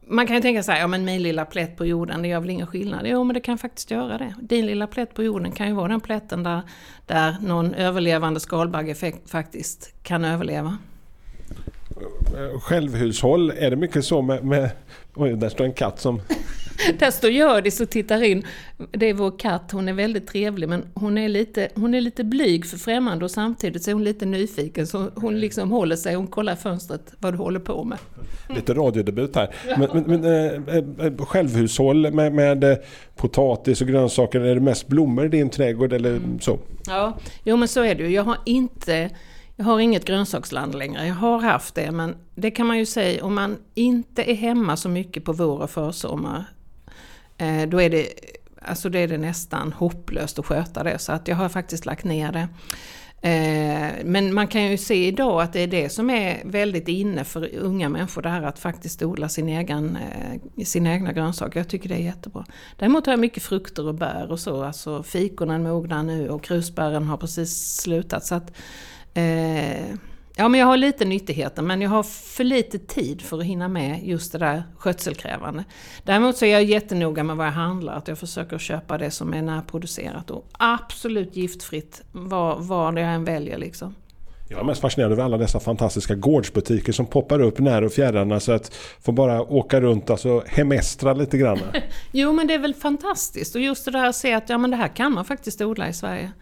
man 0.08 0.26
kan 0.26 0.36
ju 0.36 0.42
tänka 0.42 0.62
sig, 0.62 0.78
ja 0.78 0.86
men 0.86 1.04
min 1.04 1.22
lilla 1.22 1.44
plätt 1.44 1.76
på 1.76 1.86
jorden, 1.86 2.22
det 2.22 2.28
gör 2.28 2.40
väl 2.40 2.50
ingen 2.50 2.66
skillnad? 2.66 3.06
Jo, 3.06 3.24
men 3.24 3.34
det 3.34 3.40
kan 3.40 3.58
faktiskt 3.58 3.90
göra 3.90 4.18
det. 4.18 4.34
Din 4.40 4.66
lilla 4.66 4.86
plätt 4.86 5.14
på 5.14 5.22
jorden 5.22 5.52
kan 5.52 5.68
ju 5.68 5.72
vara 5.74 5.88
den 5.88 6.00
plätten 6.00 6.42
där, 6.42 6.62
där 7.06 7.36
någon 7.40 7.74
överlevande 7.74 8.40
skalbagge 8.40 8.94
faktiskt 9.26 9.94
kan 10.02 10.24
överleva. 10.24 10.78
Självhushåll, 12.62 13.50
är 13.50 13.70
det 13.70 13.76
mycket 13.76 14.04
så 14.04 14.22
med, 14.22 14.44
med 14.44 14.70
oj, 15.14 15.36
där 15.36 15.48
står 15.48 15.64
en 15.64 15.72
katt 15.72 16.00
som 16.00 16.20
Där 16.98 17.10
står 17.10 17.30
Hjördis 17.30 17.80
och 17.80 17.90
tittar 17.90 18.22
in. 18.22 18.46
Det 18.90 19.06
är 19.06 19.14
vår 19.14 19.38
katt, 19.38 19.72
hon 19.72 19.88
är 19.88 19.92
väldigt 19.92 20.26
trevlig 20.26 20.68
men 20.68 20.84
hon 20.94 21.18
är 21.18 21.28
lite, 21.28 21.68
hon 21.74 21.94
är 21.94 22.00
lite 22.00 22.24
blyg 22.24 22.66
för 22.66 22.76
främmande 22.76 23.24
och 23.24 23.30
samtidigt 23.30 23.82
så 23.82 23.90
är 23.90 23.94
hon 23.94 24.04
lite 24.04 24.26
nyfiken. 24.26 24.86
Så 24.86 25.10
hon 25.14 25.40
liksom 25.40 25.70
håller 25.70 25.96
sig, 25.96 26.14
hon 26.14 26.26
kollar 26.26 26.52
i 26.52 26.56
fönstret 26.56 27.12
vad 27.18 27.34
du 27.34 27.38
håller 27.38 27.60
på 27.60 27.84
med. 27.84 27.98
Lite 28.48 28.74
radiodebut 28.74 29.36
här. 29.36 29.54
Men, 29.78 29.88
men, 29.92 30.20
men 30.20 30.24
äh, 30.24 31.06
äh, 31.06 31.16
självhushåll 31.16 32.12
med, 32.12 32.32
med 32.32 32.64
äh, 32.64 32.76
potatis 33.16 33.80
och 33.80 33.86
grönsaker, 33.88 34.40
är 34.40 34.54
det 34.54 34.60
mest 34.60 34.88
blommor 34.88 35.24
i 35.24 35.28
din 35.28 35.50
trädgård 35.50 35.92
eller 35.92 36.10
mm. 36.10 36.40
så? 36.40 36.58
Ja, 36.86 37.18
jo 37.44 37.56
men 37.56 37.68
så 37.68 37.82
är 37.82 37.94
det 37.94 38.02
ju. 38.02 38.10
Jag 38.10 38.24
har 38.24 38.36
inte 38.44 39.10
jag 39.56 39.64
har 39.64 39.80
inget 39.80 40.04
grönsaksland 40.04 40.74
längre. 40.74 41.06
Jag 41.06 41.14
har 41.14 41.40
haft 41.40 41.74
det, 41.74 41.90
men 41.90 42.14
det 42.34 42.50
kan 42.50 42.66
man 42.66 42.78
ju 42.78 42.86
säga 42.86 43.24
om 43.24 43.34
man 43.34 43.56
inte 43.74 44.30
är 44.30 44.34
hemma 44.34 44.76
så 44.76 44.88
mycket 44.88 45.24
på 45.24 45.32
vår 45.32 45.62
och 45.62 45.70
försommar 45.70 46.44
Eh, 46.57 46.57
Eh, 47.38 47.68
då 47.68 47.80
är 47.80 47.90
det, 47.90 48.08
alltså 48.62 48.88
då 48.88 48.98
är 48.98 49.08
det 49.08 49.18
nästan 49.18 49.72
hopplöst 49.72 50.38
att 50.38 50.46
sköta 50.46 50.82
det. 50.82 50.98
Så 50.98 51.12
att 51.12 51.28
jag 51.28 51.36
har 51.36 51.48
faktiskt 51.48 51.86
lagt 51.86 52.04
ner 52.04 52.32
det. 52.32 52.48
Eh, 53.20 54.04
men 54.04 54.34
man 54.34 54.48
kan 54.48 54.70
ju 54.70 54.76
se 54.76 55.06
idag 55.06 55.42
att 55.42 55.52
det 55.52 55.60
är 55.60 55.66
det 55.66 55.88
som 55.88 56.10
är 56.10 56.42
väldigt 56.44 56.88
inne 56.88 57.24
för 57.24 57.54
unga 57.54 57.88
människor, 57.88 58.22
det 58.22 58.28
här 58.28 58.42
att 58.42 58.58
faktiskt 58.58 59.02
odla 59.02 59.28
sin 59.28 59.48
egen, 59.48 59.96
eh, 59.96 60.64
sina 60.64 60.92
egna 60.92 61.12
grönsaker. 61.12 61.60
Jag 61.60 61.68
tycker 61.68 61.88
det 61.88 61.94
är 61.94 61.98
jättebra. 61.98 62.44
Däremot 62.76 63.06
har 63.06 63.12
jag 63.12 63.20
mycket 63.20 63.42
frukter 63.42 63.86
och 63.86 63.94
bär 63.94 64.30
och 64.30 64.40
så, 64.40 64.62
alltså 64.62 65.02
fikonen 65.02 65.62
mognar 65.62 66.02
nu 66.02 66.28
och 66.28 66.44
krusbären 66.44 67.04
har 67.04 67.16
precis 67.16 67.76
slutat. 67.76 68.24
Så 68.24 68.34
att, 68.34 68.52
eh, 69.14 69.94
Ja, 70.40 70.48
men 70.48 70.60
jag 70.60 70.66
har 70.66 70.76
lite 70.76 71.04
nyttigheter 71.04 71.62
men 71.62 71.82
jag 71.82 71.90
har 71.90 72.02
för 72.02 72.44
lite 72.44 72.78
tid 72.78 73.22
för 73.22 73.38
att 73.38 73.44
hinna 73.44 73.68
med 73.68 74.02
just 74.02 74.32
det 74.32 74.38
där 74.38 74.62
skötselkrävande. 74.78 75.64
Däremot 76.04 76.36
så 76.36 76.44
är 76.44 76.52
jag 76.52 76.64
jättenoga 76.64 77.22
med 77.22 77.36
vad 77.36 77.46
jag 77.46 77.52
handlar, 77.52 77.96
att 77.96 78.08
jag 78.08 78.18
försöker 78.18 78.58
köpa 78.58 78.98
det 78.98 79.10
som 79.10 79.34
är 79.34 79.42
närproducerat 79.42 80.30
och 80.30 80.46
absolut 80.52 81.36
giftfritt 81.36 82.02
vad, 82.12 82.64
vad 82.64 82.98
jag 82.98 83.14
än 83.14 83.24
väljer 83.24 83.58
liksom. 83.58 83.94
Jag 84.48 84.60
är 84.60 84.64
mest 84.64 84.80
fascinerad 84.80 85.12
över 85.12 85.22
alla 85.22 85.36
dessa 85.38 85.60
fantastiska 85.60 86.14
gårdsbutiker 86.14 86.92
som 86.92 87.06
poppar 87.06 87.40
upp 87.40 87.58
när 87.58 87.84
och 87.84 87.92
fjärran. 87.92 88.40
Så 88.40 88.52
att 88.52 88.74
få 89.00 89.12
bara 89.12 89.42
åka 89.42 89.80
runt, 89.80 90.10
alltså 90.10 90.42
hemestra 90.46 91.12
lite 91.12 91.38
grann. 91.38 91.58
jo 92.12 92.32
men 92.32 92.46
det 92.46 92.54
är 92.54 92.58
väl 92.58 92.74
fantastiskt 92.74 93.54
och 93.54 93.60
just 93.60 93.84
det 93.84 93.90
där 93.90 94.06
att 94.06 94.16
se 94.16 94.34
att 94.34 94.48
ja, 94.48 94.58
men 94.58 94.70
det 94.70 94.76
här 94.76 94.88
kan 94.88 95.12
man 95.12 95.24
faktiskt 95.24 95.60
odla 95.60 95.88
i 95.88 95.92
Sverige. 95.92 96.32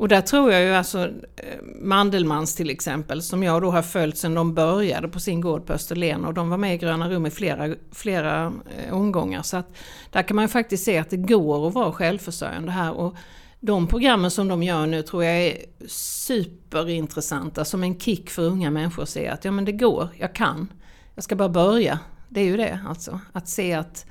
Och 0.00 0.08
där 0.08 0.20
tror 0.20 0.52
jag 0.52 0.62
ju 0.62 0.70
alltså 0.70 0.98
eh, 1.36 1.62
Mandelmans 1.80 2.54
till 2.54 2.70
exempel, 2.70 3.22
som 3.22 3.42
jag 3.42 3.62
då 3.62 3.70
har 3.70 3.82
följt 3.82 4.18
sedan 4.18 4.34
de 4.34 4.54
började 4.54 5.08
på 5.08 5.20
sin 5.20 5.40
gård 5.40 5.66
på 5.66 5.72
Österlen 5.72 6.24
och 6.24 6.34
de 6.34 6.50
var 6.50 6.56
med 6.56 6.74
i 6.74 6.78
Gröna 6.78 7.10
Rum 7.10 7.26
i 7.26 7.30
flera, 7.30 7.74
flera 7.92 8.52
eh, 8.76 8.94
omgångar. 8.94 9.42
Så 9.42 9.56
att 9.56 9.66
där 10.10 10.22
kan 10.22 10.34
man 10.34 10.44
ju 10.44 10.48
faktiskt 10.48 10.84
se 10.84 10.98
att 10.98 11.10
det 11.10 11.16
går 11.16 11.68
att 11.68 11.74
vara 11.74 11.92
självförsörjande 11.92 12.70
här. 12.72 12.92
Och 12.92 13.14
de 13.60 13.86
programmen 13.86 14.30
som 14.30 14.48
de 14.48 14.62
gör 14.62 14.86
nu 14.86 15.02
tror 15.02 15.24
jag 15.24 15.36
är 15.36 15.56
superintressanta 15.86 17.64
som 17.64 17.82
en 17.82 17.98
kick 17.98 18.30
för 18.30 18.42
unga 18.42 18.70
människor 18.70 19.02
att 19.02 19.08
se 19.08 19.28
att 19.28 19.44
ja 19.44 19.50
men 19.50 19.64
det 19.64 19.72
går, 19.72 20.08
jag 20.16 20.34
kan. 20.34 20.72
Jag 21.14 21.24
ska 21.24 21.36
bara 21.36 21.48
börja. 21.48 21.98
Det 22.28 22.40
är 22.40 22.44
ju 22.44 22.56
det 22.56 22.80
alltså. 22.88 23.20
Att 23.32 23.48
se 23.48 23.72
att, 23.72 24.06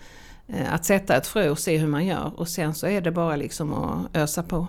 eh, 0.48 0.74
att 0.74 0.86
sätta 0.86 1.16
ett 1.16 1.28
frö 1.28 1.50
och 1.50 1.60
se 1.60 1.78
hur 1.78 1.88
man 1.88 2.06
gör 2.06 2.32
och 2.36 2.48
sen 2.48 2.74
så 2.74 2.88
är 2.88 3.02
det 3.02 3.12
bara 3.12 3.36
liksom 3.36 3.74
att 3.74 4.18
ösa 4.18 4.44
på. 4.44 4.68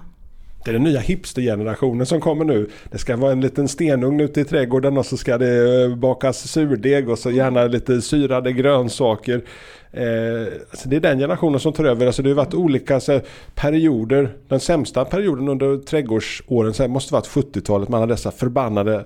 Det 0.64 0.70
är 0.70 0.73
den 0.73 0.83
nya 0.83 1.01
hipstergenerationen 1.01 2.07
som 2.07 2.20
kommer 2.20 2.44
nu. 2.44 2.70
Det 2.90 2.99
ska 2.99 3.16
vara 3.16 3.33
en 3.33 3.40
liten 3.40 3.68
stenugn 3.68 4.20
ute 4.20 4.40
i 4.40 4.44
trädgården 4.44 4.99
och 4.99 5.07
så 5.07 5.16
ska 5.16 5.38
det 5.38 5.83
eh, 5.85 5.96
bakas 5.96 6.49
surdeg 6.49 7.09
och 7.09 7.18
så 7.18 7.31
gärna 7.31 7.64
lite 7.64 8.03
syrade 8.03 8.53
grönsaker. 8.53 9.42
Eh, 9.92 10.53
alltså 10.70 10.88
det 10.88 10.96
är 10.96 11.01
den 11.01 11.18
generationen 11.18 11.61
som 11.61 11.73
tar 11.73 11.85
över. 11.85 12.07
Alltså 12.07 12.23
det 12.23 12.31
har 12.31 12.35
varit 12.35 12.55
olika 12.55 12.94
här, 12.94 13.23
perioder. 13.55 14.31
Den 14.49 14.61
sämsta 14.61 15.05
perioden 15.05 15.49
under 15.49 15.79
trädgårdsåren 15.79 16.75
så 16.75 16.88
måste 16.88 17.14
varit 17.14 17.29
70-talet. 17.29 17.88
Man 17.88 18.01
hade 18.01 18.12
dessa 18.12 18.31
förbannade 18.31 19.05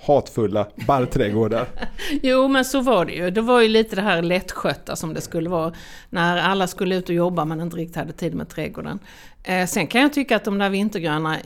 hatfulla 0.00 0.66
barrträdgårdar. 0.86 1.66
Jo, 2.22 2.48
men 2.48 2.64
så 2.64 2.80
var 2.80 3.04
det 3.04 3.12
ju. 3.12 3.30
Det 3.30 3.40
var 3.40 3.60
ju 3.60 3.68
lite 3.68 3.96
det 3.96 4.02
här 4.02 4.22
lättskötta 4.22 4.96
som 4.96 5.14
det 5.14 5.20
skulle 5.20 5.50
vara. 5.50 5.72
När 6.10 6.36
alla 6.36 6.66
skulle 6.66 6.96
ut 6.96 7.08
och 7.08 7.14
jobba 7.14 7.44
men 7.44 7.60
inte 7.60 7.76
riktigt 7.76 7.96
hade 7.96 8.12
tid 8.12 8.34
med 8.34 8.48
trädgården. 8.48 8.98
Eh, 9.42 9.66
sen 9.66 9.86
kan 9.86 10.00
jag 10.00 10.12
tycka 10.12 10.36
att 10.36 10.44
de 10.44 10.58
där 10.58 10.70
vintergröna 10.70 11.38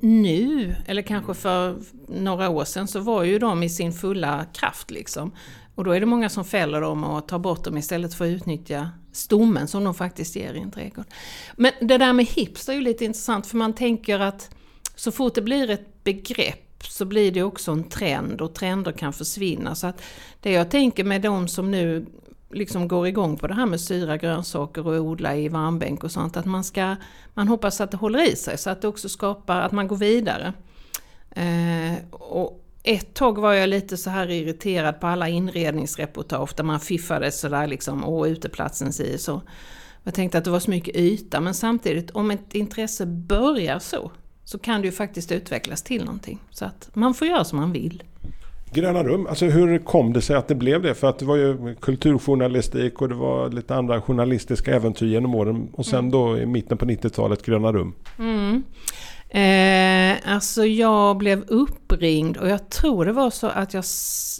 nu, 0.00 0.74
eller 0.86 1.02
kanske 1.02 1.34
för 1.34 1.76
några 2.08 2.48
år 2.48 2.64
sedan, 2.64 2.88
så 2.88 3.00
var 3.00 3.22
ju 3.22 3.38
de 3.38 3.62
i 3.62 3.68
sin 3.68 3.92
fulla 3.92 4.44
kraft 4.54 4.90
liksom. 4.90 5.32
Och 5.74 5.84
då 5.84 5.92
är 5.92 6.00
det 6.00 6.06
många 6.06 6.28
som 6.28 6.44
fäller 6.44 6.80
dem 6.80 7.04
och 7.04 7.28
tar 7.28 7.38
bort 7.38 7.64
dem 7.64 7.78
istället 7.78 8.14
för 8.14 8.24
att 8.24 8.30
utnyttja 8.30 8.90
stommen 9.12 9.68
som 9.68 9.84
de 9.84 9.94
faktiskt 9.94 10.36
ger 10.36 10.54
i 10.54 10.60
en 10.60 10.70
trädgård. 10.70 11.04
Men 11.56 11.72
det 11.80 11.98
där 11.98 12.12
med 12.12 12.26
hipster 12.26 12.72
är 12.72 12.76
ju 12.76 12.82
lite 12.82 13.04
intressant 13.04 13.46
för 13.46 13.56
man 13.56 13.72
tänker 13.72 14.18
att 14.18 14.50
så 14.94 15.12
fort 15.12 15.34
det 15.34 15.42
blir 15.42 15.70
ett 15.70 16.04
begrepp 16.04 16.69
så 16.84 17.04
blir 17.04 17.32
det 17.32 17.42
också 17.42 17.72
en 17.72 17.84
trend 17.84 18.40
och 18.40 18.54
trender 18.54 18.92
kan 18.92 19.12
försvinna. 19.12 19.74
Så 19.74 19.86
att 19.86 20.02
det 20.40 20.52
jag 20.52 20.70
tänker 20.70 21.04
med 21.04 21.22
de 21.22 21.48
som 21.48 21.70
nu 21.70 22.06
liksom 22.50 22.88
går 22.88 23.06
igång 23.06 23.36
på 23.36 23.46
det 23.46 23.54
här 23.54 23.66
med 23.66 23.80
syra 23.80 24.16
grönsaker 24.16 24.86
och 24.86 24.94
odla 24.94 25.36
i 25.36 25.48
varmbänk 25.48 26.04
och 26.04 26.12
sånt, 26.12 26.36
att 26.36 26.46
man 26.46 26.64
ska, 26.64 26.96
man 27.34 27.48
hoppas 27.48 27.80
att 27.80 27.90
det 27.90 27.96
håller 27.96 28.32
i 28.32 28.36
sig 28.36 28.58
så 28.58 28.70
att 28.70 28.82
det 28.82 28.88
också 28.88 29.08
skapar, 29.08 29.60
att 29.60 29.72
man 29.72 29.88
går 29.88 29.96
vidare. 29.96 30.52
Eh, 31.30 32.04
och 32.10 32.64
ett 32.82 33.14
tag 33.14 33.38
var 33.38 33.52
jag 33.52 33.68
lite 33.68 33.96
så 33.96 34.10
här 34.10 34.30
irriterad 34.30 35.00
på 35.00 35.06
alla 35.06 35.28
inredningsreportage 35.28 36.54
där 36.56 36.64
man 36.64 36.80
fiffade 36.80 37.32
sådär 37.32 37.66
liksom, 37.66 38.04
åh 38.04 38.28
uteplatsen 38.28 38.92
si 38.92 39.18
så. 39.18 39.42
Jag 40.02 40.14
tänkte 40.14 40.38
att 40.38 40.44
det 40.44 40.50
var 40.50 40.60
så 40.60 40.70
mycket 40.70 40.96
yta, 40.96 41.40
men 41.40 41.54
samtidigt 41.54 42.10
om 42.10 42.30
ett 42.30 42.54
intresse 42.54 43.06
börjar 43.06 43.78
så, 43.78 44.12
så 44.50 44.58
kan 44.58 44.80
det 44.80 44.86
ju 44.86 44.92
faktiskt 44.92 45.32
utvecklas 45.32 45.82
till 45.82 46.04
någonting. 46.04 46.38
Så 46.50 46.64
att 46.64 46.90
man 46.92 47.14
får 47.14 47.28
göra 47.28 47.44
som 47.44 47.58
man 47.58 47.72
vill. 47.72 48.02
Gröna 48.72 49.02
rum, 49.02 49.26
alltså 49.26 49.46
hur 49.46 49.78
kom 49.78 50.12
det 50.12 50.22
sig 50.22 50.36
att 50.36 50.48
det 50.48 50.54
blev 50.54 50.82
det? 50.82 50.94
För 50.94 51.08
att 51.08 51.18
det 51.18 51.24
var 51.24 51.36
ju 51.36 51.74
kulturjournalistik 51.80 53.02
och 53.02 53.08
det 53.08 53.14
var 53.14 53.50
lite 53.50 53.74
andra 53.74 54.02
journalistiska 54.02 54.74
äventyr 54.74 55.06
genom 55.06 55.34
åren. 55.34 55.68
Och 55.72 55.86
sen 55.86 55.98
mm. 55.98 56.10
då 56.10 56.38
i 56.38 56.46
mitten 56.46 56.78
på 56.78 56.84
90-talet 56.84 57.42
Gröna 57.42 57.72
rum. 57.72 57.94
Mm. 58.18 58.62
Eh, 59.28 60.32
alltså 60.32 60.64
jag 60.64 61.16
blev 61.16 61.44
uppringd 61.48 62.36
och 62.36 62.48
jag 62.48 62.70
tror 62.70 63.04
det 63.04 63.12
var 63.12 63.30
så 63.30 63.46
att 63.46 63.74
jag, 63.74 63.84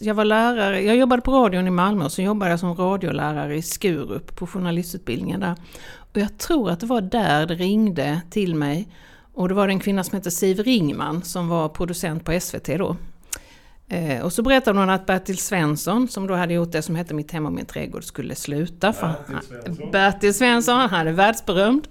jag 0.00 0.14
var 0.14 0.24
lärare, 0.24 0.82
jag 0.82 0.96
jobbade 0.96 1.22
på 1.22 1.32
radion 1.32 1.66
i 1.66 1.70
Malmö 1.70 2.04
och 2.04 2.12
så 2.12 2.22
jobbade 2.22 2.50
jag 2.50 2.60
som 2.60 2.74
radiolärare 2.74 3.56
i 3.56 3.62
Skurup 3.62 4.36
på 4.36 4.46
journalistutbildningen 4.46 5.40
där. 5.40 5.54
Och 5.96 6.16
jag 6.16 6.38
tror 6.38 6.70
att 6.70 6.80
det 6.80 6.86
var 6.86 7.00
där 7.00 7.46
det 7.46 7.54
ringde 7.54 8.20
till 8.30 8.54
mig. 8.54 8.88
Och 9.34 9.48
det 9.48 9.54
var 9.54 9.68
en 9.68 9.80
kvinna 9.80 10.04
som 10.04 10.16
hette 10.16 10.30
Siv 10.30 10.58
Ringman 10.58 11.22
som 11.22 11.48
var 11.48 11.68
producent 11.68 12.24
på 12.24 12.40
SVT 12.40 12.66
då. 12.66 12.96
Eh, 13.88 14.22
och 14.22 14.32
så 14.32 14.42
berättade 14.42 14.78
hon 14.78 14.90
att 14.90 15.06
Bertil 15.06 15.38
Svensson, 15.38 16.08
som 16.08 16.26
då 16.26 16.34
hade 16.34 16.54
gjort 16.54 16.72
det 16.72 16.82
som 16.82 16.94
hette 16.94 17.14
Mitt 17.14 17.30
hem 17.30 17.46
och 17.46 17.52
min 17.52 17.66
trädgård, 17.66 18.04
skulle 18.04 18.34
sluta. 18.34 18.92
För 18.92 19.14
Bertil 19.28 19.48
Svensson, 19.48 19.90
Bertil 19.90 20.34
Svensson 20.34 20.80
han 20.80 21.06
är 21.06 21.12
världsberömd. 21.12 21.88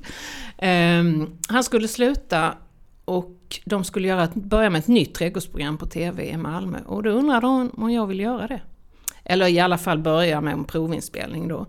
Eh, 0.57 1.03
han 1.47 1.63
skulle 1.63 1.87
sluta 1.87 2.53
och 3.05 3.59
de 3.65 3.83
skulle 3.83 4.07
göra, 4.07 4.29
börja 4.33 4.69
med 4.69 4.79
ett 4.79 4.87
nytt 4.87 5.13
trädgårdsprogram 5.13 5.77
på 5.77 5.85
TV 5.85 6.29
i 6.29 6.37
Malmö. 6.37 6.77
Och 6.85 7.03
då 7.03 7.09
undrade 7.09 7.47
hon 7.47 7.71
om 7.77 7.91
jag 7.91 8.07
ville 8.07 8.23
göra 8.23 8.47
det. 8.47 8.61
Eller 9.23 9.47
i 9.47 9.59
alla 9.59 9.77
fall 9.77 9.99
börja 9.99 10.41
med 10.41 10.53
en 10.53 10.63
provinspelning 10.63 11.47
då. 11.47 11.67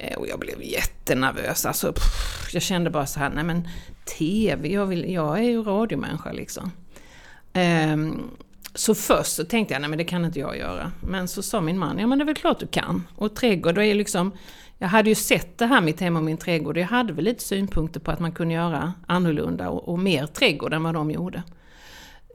Eh, 0.00 0.18
och 0.18 0.28
jag 0.28 0.38
blev 0.38 0.62
jättenervös. 0.62 1.66
Alltså, 1.66 1.92
pff, 1.92 2.50
jag 2.52 2.62
kände 2.62 2.90
bara 2.90 3.06
så 3.06 3.18
här, 3.18 3.30
nej 3.30 3.44
men 3.44 3.68
TV, 4.18 4.72
jag, 4.72 4.86
vill, 4.86 5.12
jag 5.12 5.38
är 5.38 5.42
ju 5.42 5.62
radiomänniska 5.62 6.32
liksom. 6.32 6.70
Um, 7.92 8.30
så 8.74 8.94
först 8.94 9.32
så 9.32 9.44
tänkte 9.44 9.74
jag, 9.74 9.80
nej 9.80 9.90
men 9.90 9.98
det 9.98 10.04
kan 10.04 10.24
inte 10.24 10.40
jag 10.40 10.58
göra. 10.58 10.92
Men 11.00 11.28
så 11.28 11.42
sa 11.42 11.60
min 11.60 11.78
man, 11.78 11.98
ja 11.98 12.06
men 12.06 12.18
det 12.18 12.22
är 12.22 12.26
väl 12.26 12.34
klart 12.34 12.58
du 12.58 12.66
kan. 12.66 13.06
Och 13.16 13.36
trädgård, 13.36 13.74
då 13.74 13.82
är 13.82 13.94
liksom, 13.94 14.32
jag 14.78 14.88
hade 14.88 15.08
ju 15.08 15.14
sett 15.14 15.58
det 15.58 15.66
här 15.66 15.80
mitt 15.80 16.00
hem 16.00 16.16
och 16.16 16.22
min 16.22 16.36
trädgård. 16.36 16.76
Jag 16.76 16.86
hade 16.86 17.12
väl 17.12 17.24
lite 17.24 17.42
synpunkter 17.42 18.00
på 18.00 18.10
att 18.10 18.20
man 18.20 18.32
kunde 18.32 18.54
göra 18.54 18.92
annorlunda 19.06 19.68
och, 19.68 19.88
och 19.88 19.98
mer 19.98 20.26
trädgård 20.26 20.74
än 20.74 20.82
vad 20.82 20.94
de 20.94 21.10
gjorde. 21.10 21.42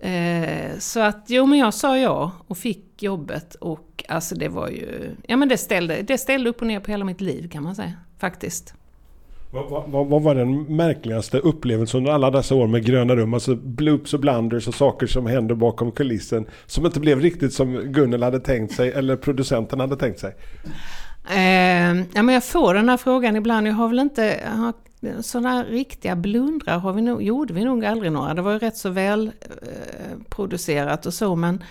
Eh, 0.03 0.77
så 0.79 0.99
att 0.99 1.25
jo 1.27 1.45
men 1.45 1.59
jag 1.59 1.73
sa 1.73 1.97
ja 1.97 2.31
och 2.47 2.57
fick 2.57 3.03
jobbet 3.03 3.55
och 3.55 4.03
alltså 4.09 4.35
det 4.35 4.49
var 4.49 4.69
ju, 4.69 5.15
ja 5.27 5.37
men 5.37 5.49
det 5.49 5.57
ställde, 5.57 6.01
det 6.01 6.17
ställde 6.17 6.49
upp 6.49 6.61
och 6.61 6.67
ner 6.67 6.79
på 6.79 6.91
hela 6.91 7.05
mitt 7.05 7.21
liv 7.21 7.49
kan 7.49 7.63
man 7.63 7.75
säga, 7.75 7.93
faktiskt. 8.19 8.73
Vad, 9.51 9.69
vad, 9.69 10.07
vad, 10.09 10.21
var 10.21 10.35
den 10.35 10.63
märkligaste 10.63 11.39
upplevelsen 11.39 11.97
under 11.97 12.11
alla 12.11 12.31
dessa 12.31 12.55
år 12.55 12.67
med 12.67 12.85
gröna 12.85 13.15
rum? 13.15 13.33
Alltså 13.33 13.55
bloops 13.55 14.13
och 14.13 14.19
blunders 14.19 14.67
och 14.67 14.75
saker 14.75 15.07
som 15.07 15.25
händer 15.25 15.55
bakom 15.55 15.91
kulissen. 15.91 16.45
Som 16.65 16.85
inte 16.85 16.99
blev 16.99 17.19
riktigt 17.19 17.53
som 17.53 17.73
Gunnel 17.73 18.23
hade 18.23 18.39
tänkt 18.39 18.73
sig 18.73 18.91
eller 18.91 19.15
producenten 19.15 19.79
hade 19.79 19.95
tänkt 19.95 20.19
sig. 20.19 20.35
Eh, 21.29 21.95
ja, 22.13 22.23
men 22.23 22.29
jag 22.29 22.43
får 22.43 22.73
den 22.73 22.89
här 22.89 22.97
frågan 22.97 23.35
ibland. 23.35 23.67
Jag 23.67 23.73
har 23.73 23.87
väl 23.87 23.99
inte... 23.99 24.39
Sådana 25.21 25.63
riktiga 25.63 26.15
blundrar 26.15 26.77
har 26.79 26.93
vi 26.93 27.01
nog, 27.01 27.23
gjorde 27.23 27.53
vi 27.53 27.63
nog 27.63 27.85
aldrig 27.85 28.11
några. 28.11 28.33
Det 28.33 28.41
var 28.41 28.51
ju 28.51 28.59
rätt 28.59 28.77
så 28.77 28.89
väl 28.89 29.31
eh, 29.41 30.17
producerat 30.29 31.05
och 31.05 31.13
så 31.13 31.35
men 31.35 31.63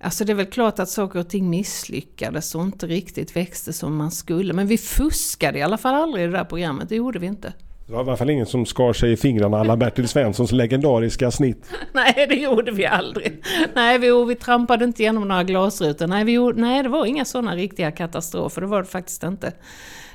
Alltså 0.00 0.24
det 0.24 0.32
är 0.32 0.34
väl 0.34 0.46
klart 0.46 0.78
att 0.78 0.88
saker 0.88 1.18
och 1.18 1.28
ting 1.28 1.50
misslyckades 1.50 2.54
och 2.54 2.62
inte 2.62 2.86
riktigt 2.86 3.36
växte 3.36 3.72
som 3.72 3.96
man 3.96 4.10
skulle. 4.10 4.52
Men 4.52 4.66
vi 4.66 4.78
fuskade 4.78 5.58
i 5.58 5.62
alla 5.62 5.78
fall 5.78 5.94
aldrig 5.94 6.24
i 6.24 6.26
det 6.26 6.32
där 6.32 6.44
programmet, 6.44 6.88
det 6.88 6.96
gjorde 6.96 7.18
vi 7.18 7.26
inte. 7.26 7.52
Det 7.86 7.92
var 7.92 8.04
i 8.04 8.08
alla 8.08 8.16
fall 8.16 8.30
ingen 8.30 8.46
som 8.46 8.66
skar 8.66 8.92
sig 8.92 9.12
i 9.12 9.16
fingrarna 9.16 9.58
alla 9.58 9.76
Bertil 9.76 10.08
Svenssons 10.08 10.52
legendariska 10.52 11.30
snitt. 11.30 11.70
nej, 11.92 12.26
det 12.28 12.34
gjorde 12.34 12.70
vi 12.70 12.86
aldrig. 12.86 13.42
Nej, 13.74 13.98
vi, 13.98 14.24
vi 14.24 14.34
trampade 14.34 14.84
inte 14.84 15.02
igenom 15.02 15.28
några 15.28 15.44
glasrutor. 15.44 16.06
Nej, 16.06 16.24
vi, 16.24 16.38
nej, 16.38 16.82
det 16.82 16.88
var 16.88 17.06
inga 17.06 17.24
sådana 17.24 17.56
riktiga 17.56 17.90
katastrofer, 17.90 18.60
det 18.60 18.66
var 18.66 18.82
det 18.82 18.88
faktiskt 18.88 19.22
inte. 19.22 19.52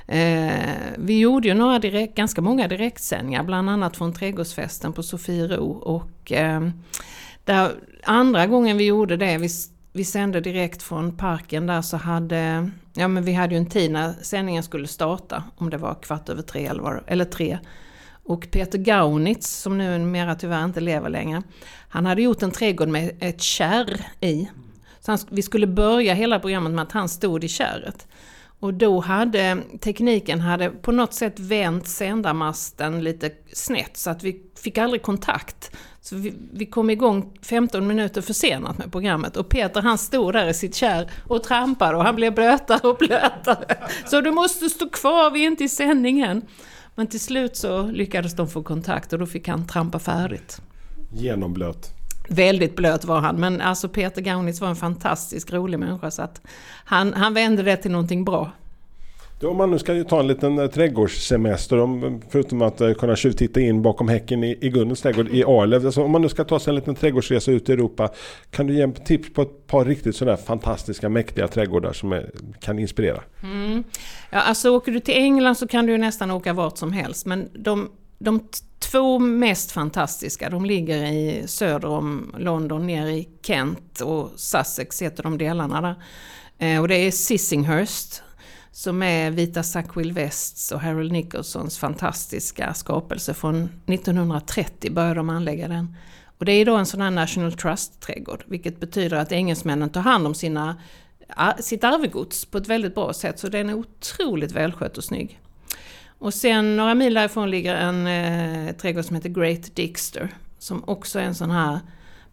Eh, 0.06 0.74
vi 0.98 1.18
gjorde 1.18 1.48
ju 1.48 1.54
några 1.54 1.78
direkt, 1.78 2.14
ganska 2.14 2.40
många 2.40 2.68
direktsändningar, 2.68 3.42
bland 3.42 3.70
annat 3.70 3.96
från 3.96 4.12
Trädgårdsfesten 4.12 4.92
på 4.92 5.02
Sofiero. 5.02 5.64
Och 5.70 6.32
eh, 6.32 6.68
där, 7.44 7.72
andra 8.04 8.46
gången 8.46 8.76
vi 8.76 8.84
gjorde 8.84 9.16
det, 9.16 9.38
vi 9.38 9.48
vi 9.92 10.04
sände 10.04 10.40
direkt 10.40 10.82
från 10.82 11.16
parken 11.16 11.66
där 11.66 11.82
så 11.82 11.96
hade, 11.96 12.70
ja 12.92 13.08
men 13.08 13.24
vi 13.24 13.32
hade 13.32 13.54
ju 13.54 13.58
en 13.58 13.70
tid 13.70 13.90
när 13.92 14.12
sändningen 14.22 14.62
skulle 14.62 14.86
starta, 14.86 15.44
om 15.56 15.70
det 15.70 15.76
var 15.76 15.94
kvart 15.94 16.28
över 16.28 16.42
tre 16.42 16.66
eller, 16.66 16.82
var, 16.82 17.02
eller 17.06 17.24
tre. 17.24 17.58
Och 18.24 18.48
Peter 18.50 18.78
Gaunitz, 18.78 19.48
som 19.48 19.78
numera 19.78 20.34
tyvärr 20.34 20.64
inte 20.64 20.80
lever 20.80 21.08
längre, 21.08 21.42
han 21.88 22.06
hade 22.06 22.22
gjort 22.22 22.42
en 22.42 22.50
trädgård 22.50 22.88
med 22.88 23.16
ett 23.20 23.40
kärr 23.40 24.06
i. 24.20 24.48
Så 25.00 25.12
han, 25.12 25.18
vi 25.30 25.42
skulle 25.42 25.66
börja 25.66 26.14
hela 26.14 26.40
programmet 26.40 26.72
med 26.72 26.82
att 26.82 26.92
han 26.92 27.08
stod 27.08 27.44
i 27.44 27.48
kärret. 27.48 28.06
Och 28.62 28.74
då 28.74 29.00
hade 29.00 29.58
tekniken 29.80 30.40
hade 30.40 30.70
på 30.70 30.92
något 30.92 31.14
sätt 31.14 31.40
vänt 31.40 31.88
sändarmasten 31.88 33.04
lite 33.04 33.30
snett 33.52 33.96
så 33.96 34.10
att 34.10 34.22
vi 34.22 34.42
fick 34.62 34.78
aldrig 34.78 35.02
kontakt. 35.02 35.76
Så 36.00 36.16
vi, 36.16 36.34
vi, 36.52 36.66
kom 36.66 36.90
igång 36.90 37.38
15 37.42 37.86
minuter 37.86 38.22
försenat 38.22 38.78
med 38.78 38.92
programmet 38.92 39.36
och 39.36 39.48
Peter 39.48 39.82
han 39.82 39.98
stod 39.98 40.32
där 40.32 40.48
i 40.48 40.54
sitt 40.54 40.74
kärr 40.74 41.10
och 41.28 41.42
trampade 41.42 41.96
och 41.96 42.04
han 42.04 42.16
blev 42.16 42.34
blötare 42.34 42.88
och 42.88 42.96
blötare. 42.98 43.76
Så 44.06 44.20
du 44.20 44.30
måste 44.30 44.68
stå 44.68 44.88
kvar, 44.88 45.30
vi 45.30 45.42
är 45.42 45.46
inte 45.46 45.64
i 45.64 45.68
sändningen. 45.68 46.42
Men 46.94 47.06
till 47.06 47.20
slut 47.20 47.56
så 47.56 47.82
lyckades 47.82 48.36
de 48.36 48.48
få 48.48 48.62
kontakt 48.62 49.12
och 49.12 49.18
då 49.18 49.26
fick 49.26 49.48
han 49.48 49.66
trampa 49.66 49.98
färdigt. 49.98 50.62
Genomblöt. 51.12 52.01
Väldigt 52.28 52.76
blöt 52.76 53.04
var 53.04 53.20
han, 53.20 53.36
men 53.36 53.60
alltså 53.60 53.88
Peter 53.88 54.22
Gaunitz 54.22 54.60
var 54.60 54.68
en 54.68 54.76
fantastisk 54.76 55.52
rolig 55.52 55.78
människa 55.78 56.10
så 56.10 56.22
att 56.22 56.40
han, 56.84 57.12
han 57.12 57.34
vände 57.34 57.62
det 57.62 57.76
till 57.76 57.90
någonting 57.90 58.24
bra. 58.24 58.50
Om 59.42 59.56
man 59.56 59.70
nu 59.70 59.78
ska 59.78 60.04
ta 60.04 60.20
en 60.20 60.26
liten 60.26 60.58
eh, 60.58 60.66
trädgårdssemester, 60.66 61.78
om, 61.78 62.20
förutom 62.30 62.62
att 62.62 62.80
uh, 62.80 62.94
kunna 62.94 63.16
tjuvtitta 63.16 63.60
in 63.60 63.82
bakom 63.82 64.08
häcken 64.08 64.44
i, 64.44 64.58
i 64.60 64.68
Gunnels 64.68 65.00
trädgård 65.00 65.28
i 65.28 65.44
Arlev. 65.44 65.86
Alltså, 65.86 66.02
om 66.02 66.10
man 66.10 66.22
nu 66.22 66.28
ska 66.28 66.44
ta 66.44 66.58
sig 66.58 66.70
en 66.70 66.74
liten 66.74 66.94
trädgårdsresa 66.94 67.50
ut 67.50 67.68
i 67.68 67.72
Europa, 67.72 68.08
kan 68.50 68.66
du 68.66 68.74
ge 68.74 68.92
tips 68.92 69.32
på 69.32 69.42
ett 69.42 69.66
par 69.66 69.84
riktigt 69.84 70.16
sådär 70.16 70.36
fantastiska, 70.36 71.08
mäktiga 71.08 71.48
trädgårdar 71.48 71.92
som 71.92 72.12
är, 72.12 72.30
kan 72.60 72.78
inspirera? 72.78 73.22
Mm. 73.42 73.84
Ja, 74.30 74.40
alltså 74.40 74.70
åker 74.70 74.92
du 74.92 75.00
till 75.00 75.16
England 75.16 75.54
så 75.54 75.68
kan 75.68 75.86
du 75.86 75.98
nästan 75.98 76.30
åka 76.30 76.52
vart 76.52 76.78
som 76.78 76.92
helst, 76.92 77.26
men 77.26 77.48
de, 77.52 77.90
de 78.22 78.48
två 78.78 79.18
mest 79.18 79.72
fantastiska, 79.72 80.50
de 80.50 80.64
ligger 80.64 81.04
i 81.04 81.42
söder 81.46 81.88
om 81.88 82.34
London, 82.38 82.86
ner 82.86 83.06
i 83.06 83.28
Kent 83.42 84.00
och 84.00 84.30
Sussex 84.36 85.02
heter 85.02 85.22
de 85.22 85.38
delarna 85.38 85.80
där. 85.80 85.94
Eh, 86.58 86.80
och 86.80 86.88
det 86.88 86.96
är 86.96 87.10
Sissinghurst 87.10 88.22
som 88.72 89.02
är 89.02 89.30
Vita 89.30 89.62
Sackville 89.62 90.12
Wests 90.12 90.72
och 90.72 90.80
Harold 90.80 91.12
Nicholsons 91.12 91.78
fantastiska 91.78 92.74
skapelse 92.74 93.34
från 93.34 93.68
1930 93.86 94.92
började 94.92 95.14
de 95.14 95.30
anlägga 95.30 95.68
den. 95.68 95.96
Och 96.38 96.44
det 96.44 96.52
är 96.52 96.66
då 96.66 96.76
en 96.76 96.86
sån 96.86 97.00
här 97.00 97.10
National 97.10 97.52
Trust-trädgård, 97.52 98.44
vilket 98.46 98.80
betyder 98.80 99.16
att 99.16 99.32
engelsmännen 99.32 99.90
tar 99.90 100.00
hand 100.00 100.26
om 100.26 100.34
sina, 100.34 100.76
sitt 101.60 101.84
arvegods 101.84 102.44
på 102.44 102.58
ett 102.58 102.68
väldigt 102.68 102.94
bra 102.94 103.12
sätt, 103.12 103.38
så 103.38 103.48
den 103.48 103.68
är 103.68 103.74
otroligt 103.74 104.52
välskött 104.52 104.98
och 104.98 105.04
snygg. 105.04 105.40
Och 106.22 106.34
sen 106.34 106.76
några 106.76 106.94
mil 106.94 107.14
därifrån 107.14 107.50
ligger 107.50 107.74
en 107.74 108.06
eh, 108.06 108.74
trädgård 108.74 109.04
som 109.04 109.16
heter 109.16 109.28
Great 109.28 109.76
Dixter, 109.76 110.28
som 110.58 110.84
också 110.86 111.18
är 111.18 111.22
en 111.22 111.34
sån 111.34 111.50
här 111.50 111.80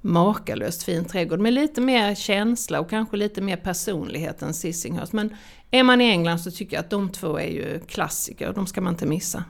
makalöst 0.02 0.84
fin 0.84 1.06
trädgård 1.06 1.39
med 1.39 1.54
lite 1.54 1.82
mer 1.82 2.15
känsla 2.15 2.80
och 2.80 2.89
kanske 2.89 3.17
lite 3.17 3.41
mer 3.41 3.56
personlighet 3.56 4.41
än 4.41 4.54
Sissinghurst. 4.54 5.13
Men 5.13 5.36
är 5.71 5.84
man 5.84 6.02
i 6.02 6.10
England 6.10 6.39
så 6.39 6.52
tycker 6.52 6.75
jag 6.75 6.84
att 6.84 6.89
de 6.89 7.10
två 7.10 7.39
är 7.39 7.47
ju 7.47 7.80
klassiker 7.88 8.47
och 8.47 8.54
de 8.54 8.67
ska 8.67 8.82
man 8.82 8.93
inte 8.93 9.06
missa. 9.06 9.43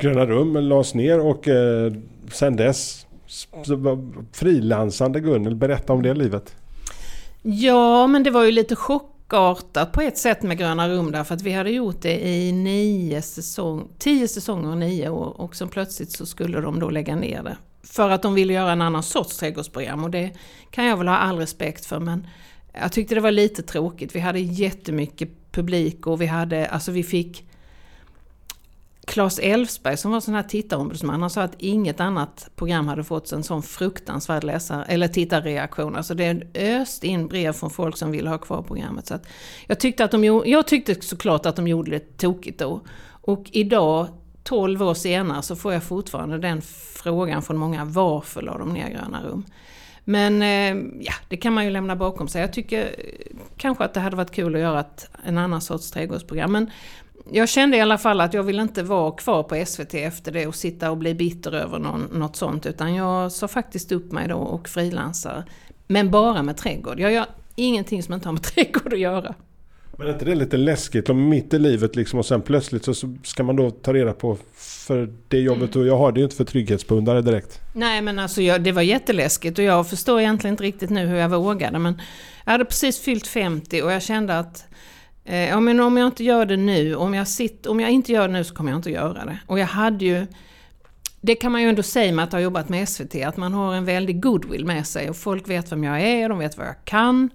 Gröna 0.00 0.26
Rum 0.26 0.56
lades 0.56 0.94
ner 0.94 1.20
och 1.20 1.48
eh, 1.48 1.92
sen 2.32 2.56
dess 2.56 3.06
frilansande 4.32 5.20
Gunnel, 5.20 5.54
berätta 5.54 5.92
om 5.92 6.02
det 6.02 6.14
livet. 6.14 6.56
Ja, 7.42 8.06
men 8.06 8.22
det 8.22 8.30
var 8.30 8.44
ju 8.44 8.50
lite 8.50 8.76
likartat 9.28 9.92
på 9.92 10.00
ett 10.00 10.18
sätt 10.18 10.42
med 10.42 10.58
Gröna 10.58 10.88
Rum 10.88 11.12
därför 11.12 11.34
att 11.34 11.42
vi 11.42 11.52
hade 11.52 11.70
gjort 11.70 12.02
det 12.02 12.28
i 12.28 12.52
nio 12.52 13.22
säsong, 13.22 13.88
tio 13.98 14.28
säsonger 14.28 14.68
och 14.68 14.78
nio 14.78 15.08
år 15.08 15.40
och 15.40 15.56
så 15.56 15.66
plötsligt 15.66 16.12
så 16.12 16.26
skulle 16.26 16.60
de 16.60 16.80
då 16.80 16.90
lägga 16.90 17.16
ner 17.16 17.42
det. 17.42 17.56
För 17.82 18.10
att 18.10 18.22
de 18.22 18.34
ville 18.34 18.52
göra 18.52 18.72
en 18.72 18.82
annan 18.82 19.02
sorts 19.02 19.36
trädgårdsprogram 19.36 20.04
och 20.04 20.10
det 20.10 20.30
kan 20.70 20.84
jag 20.84 20.96
väl 20.96 21.08
ha 21.08 21.16
all 21.16 21.38
respekt 21.38 21.86
för 21.86 22.00
men 22.00 22.26
jag 22.72 22.92
tyckte 22.92 23.14
det 23.14 23.20
var 23.20 23.30
lite 23.30 23.62
tråkigt. 23.62 24.14
Vi 24.14 24.20
hade 24.20 24.40
jättemycket 24.40 25.52
publik 25.52 26.06
och 26.06 26.20
vi 26.20 26.26
hade, 26.26 26.68
alltså 26.68 26.92
vi 26.92 27.02
fick 27.02 27.47
Claes 29.08 29.38
Elfsberg 29.38 29.96
som 29.96 30.10
var 30.10 30.20
sån 30.20 30.34
här 30.34 30.42
tittarombudsman, 30.42 31.20
han 31.20 31.30
sa 31.30 31.42
att 31.42 31.54
inget 31.58 32.00
annat 32.00 32.50
program 32.56 32.88
hade 32.88 33.04
fått 33.04 33.32
en 33.32 33.42
sån 33.42 33.62
fruktansvärd 33.62 34.44
läsare, 34.44 34.84
eller 34.84 35.08
tittarreaktion. 35.08 35.96
Alltså 35.96 36.14
det 36.14 36.42
öst 36.54 37.04
in 37.04 37.28
brev 37.28 37.52
från 37.52 37.70
folk 37.70 37.96
som 37.96 38.10
ville 38.10 38.30
ha 38.30 38.38
kvar 38.38 38.62
programmet. 38.62 39.06
Så 39.06 39.18
jag, 39.66 39.80
tyckte 39.80 40.04
att 40.04 40.10
de, 40.10 40.24
jag 40.24 40.66
tyckte 40.66 40.94
såklart 40.94 41.46
att 41.46 41.56
de 41.56 41.68
gjorde 41.68 41.90
det 41.90 42.18
tokigt 42.18 42.58
då. 42.58 42.80
Och 43.08 43.50
idag, 43.52 44.08
12 44.44 44.82
år 44.82 44.94
senare, 44.94 45.42
så 45.42 45.56
får 45.56 45.72
jag 45.72 45.82
fortfarande 45.82 46.38
den 46.38 46.62
frågan 47.02 47.42
från 47.42 47.56
många, 47.56 47.84
varför 47.84 48.42
la 48.42 48.58
de 48.58 48.72
ner 48.72 48.90
Gröna 48.90 49.22
Rum? 49.24 49.44
Men 50.04 50.42
eh, 50.42 50.84
ja, 51.00 51.12
det 51.28 51.36
kan 51.36 51.52
man 51.52 51.64
ju 51.64 51.70
lämna 51.70 51.96
bakom 51.96 52.28
sig. 52.28 52.40
Jag 52.40 52.52
tycker 52.52 52.82
eh, 52.82 53.36
kanske 53.56 53.84
att 53.84 53.94
det 53.94 54.00
hade 54.00 54.16
varit 54.16 54.30
kul 54.30 54.54
att 54.54 54.60
göra 54.60 54.80
ett, 54.80 55.10
en 55.24 55.38
annan 55.38 55.60
sorts 55.60 55.90
trädgårdsprogram. 55.90 56.52
Men 56.52 56.70
jag 57.32 57.48
kände 57.48 57.76
i 57.76 57.80
alla 57.80 57.98
fall 57.98 58.20
att 58.20 58.34
jag 58.34 58.42
vill 58.42 58.58
inte 58.58 58.82
vara 58.82 59.12
kvar 59.12 59.42
på 59.42 59.64
SVT 59.66 59.94
efter 59.94 60.32
det 60.32 60.46
och 60.46 60.54
sitta 60.54 60.90
och 60.90 60.96
bli 60.96 61.14
bitter 61.14 61.52
över 61.52 61.78
någon, 61.78 62.08
något 62.12 62.36
sånt. 62.36 62.66
Utan 62.66 62.94
jag 62.94 63.32
sa 63.32 63.48
faktiskt 63.48 63.92
upp 63.92 64.12
mig 64.12 64.28
då 64.28 64.36
och 64.36 64.68
frilansar. 64.68 65.44
Men 65.86 66.10
bara 66.10 66.42
med 66.42 66.56
trädgård. 66.56 67.00
Jag 67.00 67.12
gör 67.12 67.26
ingenting 67.56 68.02
som 68.02 68.14
inte 68.14 68.28
har 68.28 68.32
med 68.32 68.42
trädgård 68.54 68.92
att 68.92 68.98
göra. 68.98 69.34
Men 69.98 70.06
är 70.06 70.12
inte 70.12 70.24
det 70.24 70.34
lite 70.34 70.56
läskigt 70.56 71.08
om 71.08 71.28
mitt 71.28 71.54
i 71.54 71.58
livet 71.58 71.96
liksom 71.96 72.18
och 72.18 72.26
sen 72.26 72.42
plötsligt 72.42 72.84
så 72.84 72.94
ska 73.22 73.42
man 73.42 73.56
då 73.56 73.70
ta 73.70 73.92
reda 73.94 74.12
på 74.12 74.38
för 74.56 75.12
det 75.28 75.38
jobbet 75.38 75.74
mm. 75.74 75.80
och 75.80 75.86
jag 75.86 75.98
har 75.98 76.12
det 76.12 76.20
ju 76.20 76.24
inte 76.24 76.36
för 76.36 76.44
trygghetspundare 76.44 77.22
direkt. 77.22 77.60
Nej 77.72 78.02
men 78.02 78.18
alltså 78.18 78.42
jag, 78.42 78.62
det 78.62 78.72
var 78.72 78.82
jätteläskigt 78.82 79.58
och 79.58 79.64
jag 79.64 79.90
förstår 79.90 80.20
egentligen 80.20 80.52
inte 80.52 80.64
riktigt 80.64 80.90
nu 80.90 81.06
hur 81.06 81.16
jag 81.16 81.28
vågade 81.28 81.78
men 81.78 82.00
jag 82.44 82.52
hade 82.52 82.64
precis 82.64 83.00
fyllt 83.00 83.26
50 83.26 83.82
och 83.82 83.92
jag 83.92 84.02
kände 84.02 84.38
att 84.38 84.64
Eh, 85.28 85.48
ja, 85.48 85.60
men 85.60 85.80
om 85.80 85.96
jag 85.96 86.06
inte 86.06 86.24
gör 86.24 86.46
det 86.46 86.56
nu, 86.56 86.94
om 86.94 87.14
jag, 87.14 87.28
sitter, 87.28 87.70
om 87.70 87.80
jag 87.80 87.90
inte 87.90 88.12
gör 88.12 88.28
det 88.28 88.34
nu 88.34 88.44
så 88.44 88.54
kommer 88.54 88.70
jag 88.70 88.78
inte 88.78 88.90
göra 88.90 89.24
det. 89.24 89.38
Och 89.46 89.58
jag 89.58 89.66
hade 89.66 90.04
ju... 90.04 90.26
Det 91.20 91.34
kan 91.34 91.52
man 91.52 91.62
ju 91.62 91.68
ändå 91.68 91.82
säga 91.82 92.12
med 92.12 92.24
att 92.24 92.32
ha 92.32 92.40
jobbat 92.40 92.68
med 92.68 92.88
SVT, 92.88 93.14
att 93.14 93.36
man 93.36 93.52
har 93.52 93.74
en 93.74 93.84
väldig 93.84 94.22
goodwill 94.22 94.64
med 94.64 94.86
sig 94.86 95.10
och 95.10 95.16
folk 95.16 95.48
vet 95.48 95.72
vem 95.72 95.84
jag 95.84 96.00
är, 96.02 96.28
de 96.28 96.38
vet 96.38 96.58
vad 96.58 96.66
jag 96.66 96.84
kan. 96.84 97.30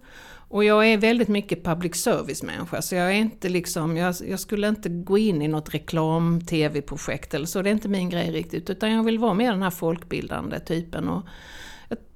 Och 0.50 0.64
jag 0.64 0.88
är 0.88 0.98
väldigt 0.98 1.28
mycket 1.28 1.64
public 1.64 1.96
service-människa, 1.96 2.82
så 2.82 2.96
jag 2.96 3.12
är 3.12 3.16
inte 3.16 3.50
liksom, 3.50 3.98
jag, 3.98 4.16
jag 4.30 4.40
skulle 4.40 4.68
inte 4.68 4.90
gå 4.90 5.18
in 5.18 5.42
i 5.42 5.48
något 5.48 5.74
reklam-tv-projekt 5.74 7.34
eller 7.34 7.46
så, 7.46 7.62
det 7.62 7.70
är 7.70 7.72
inte 7.72 7.90
min 7.90 8.10
grej 8.10 8.32
riktigt, 8.32 8.70
utan 8.70 8.92
jag 8.92 9.04
vill 9.04 9.20
vara 9.20 9.34
mer 9.34 9.52
den 9.52 9.62
här 9.62 9.70
folkbildande 9.70 10.60
typen. 10.60 11.10
Och 11.10 11.24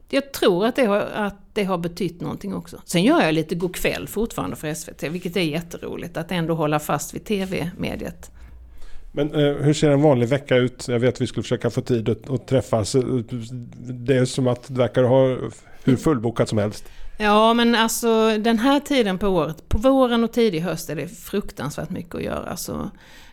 jag 0.09 0.31
tror 0.31 0.65
att 0.65 0.75
det, 0.75 0.85
har, 0.85 0.99
att 0.99 1.35
det 1.53 1.63
har 1.63 1.77
betytt 1.77 2.21
någonting 2.21 2.55
också. 2.55 2.81
Sen 2.85 3.03
gör 3.03 3.21
jag 3.21 3.33
lite 3.33 3.69
kväll 3.73 4.07
fortfarande 4.07 4.55
för 4.55 4.73
SVT, 4.73 5.03
vilket 5.03 5.35
är 5.35 5.41
jätteroligt 5.41 6.17
att 6.17 6.31
ändå 6.31 6.53
hålla 6.53 6.79
fast 6.79 7.13
vid 7.13 7.25
TV-mediet. 7.25 8.31
Men 9.11 9.35
eh, 9.35 9.55
hur 9.55 9.73
ser 9.73 9.89
en 9.89 10.01
vanlig 10.01 10.27
vecka 10.27 10.55
ut? 10.55 10.87
Jag 10.87 10.99
vet 10.99 11.13
att 11.13 11.21
vi 11.21 11.27
skulle 11.27 11.43
försöka 11.43 11.69
få 11.69 11.81
tid 11.81 12.09
att, 12.09 12.29
att 12.29 12.47
träffas. 12.47 12.95
Det 13.89 14.17
är 14.17 14.25
som 14.25 14.47
att 14.47 14.67
det 14.67 14.73
verkar 14.73 15.03
ha 15.03 15.37
hur 15.83 15.95
fullbokat 15.95 16.49
som 16.49 16.57
helst. 16.57 16.85
Ja, 17.17 17.53
men 17.53 17.75
alltså 17.75 18.37
den 18.37 18.59
här 18.59 18.79
tiden 18.79 19.17
på 19.17 19.27
året, 19.27 19.69
på 19.69 19.77
våren 19.77 20.23
och 20.23 20.31
tidig 20.31 20.59
höst 20.59 20.89
är 20.89 20.95
det 20.95 21.07
fruktansvärt 21.07 21.89
mycket 21.89 22.15
att 22.15 22.23
göra. 22.23 22.57
Så 22.57 22.89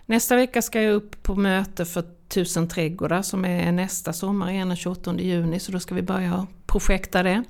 nästa 0.07 0.37
vecka 0.37 0.63
ska 0.63 0.83
jag 0.83 0.95
upp 0.95 1.23
på 1.23 1.35
möte 1.35 1.85
för 1.85 2.05
Tusen 2.29 2.69
trädgårdar 2.69 3.23
som 3.23 3.45
är 3.45 3.73
nästa 3.73 4.13
sommar 4.13 4.51
igen 4.51 4.69
den 4.69 4.77
28 4.77 5.15
juni 5.19 5.61
så 5.61 5.73
då 5.73 5.81
ska 5.81 5.95
vi 5.95 6.03
börja 6.03 6.47
projekta 6.67 7.23
det. 7.23 7.45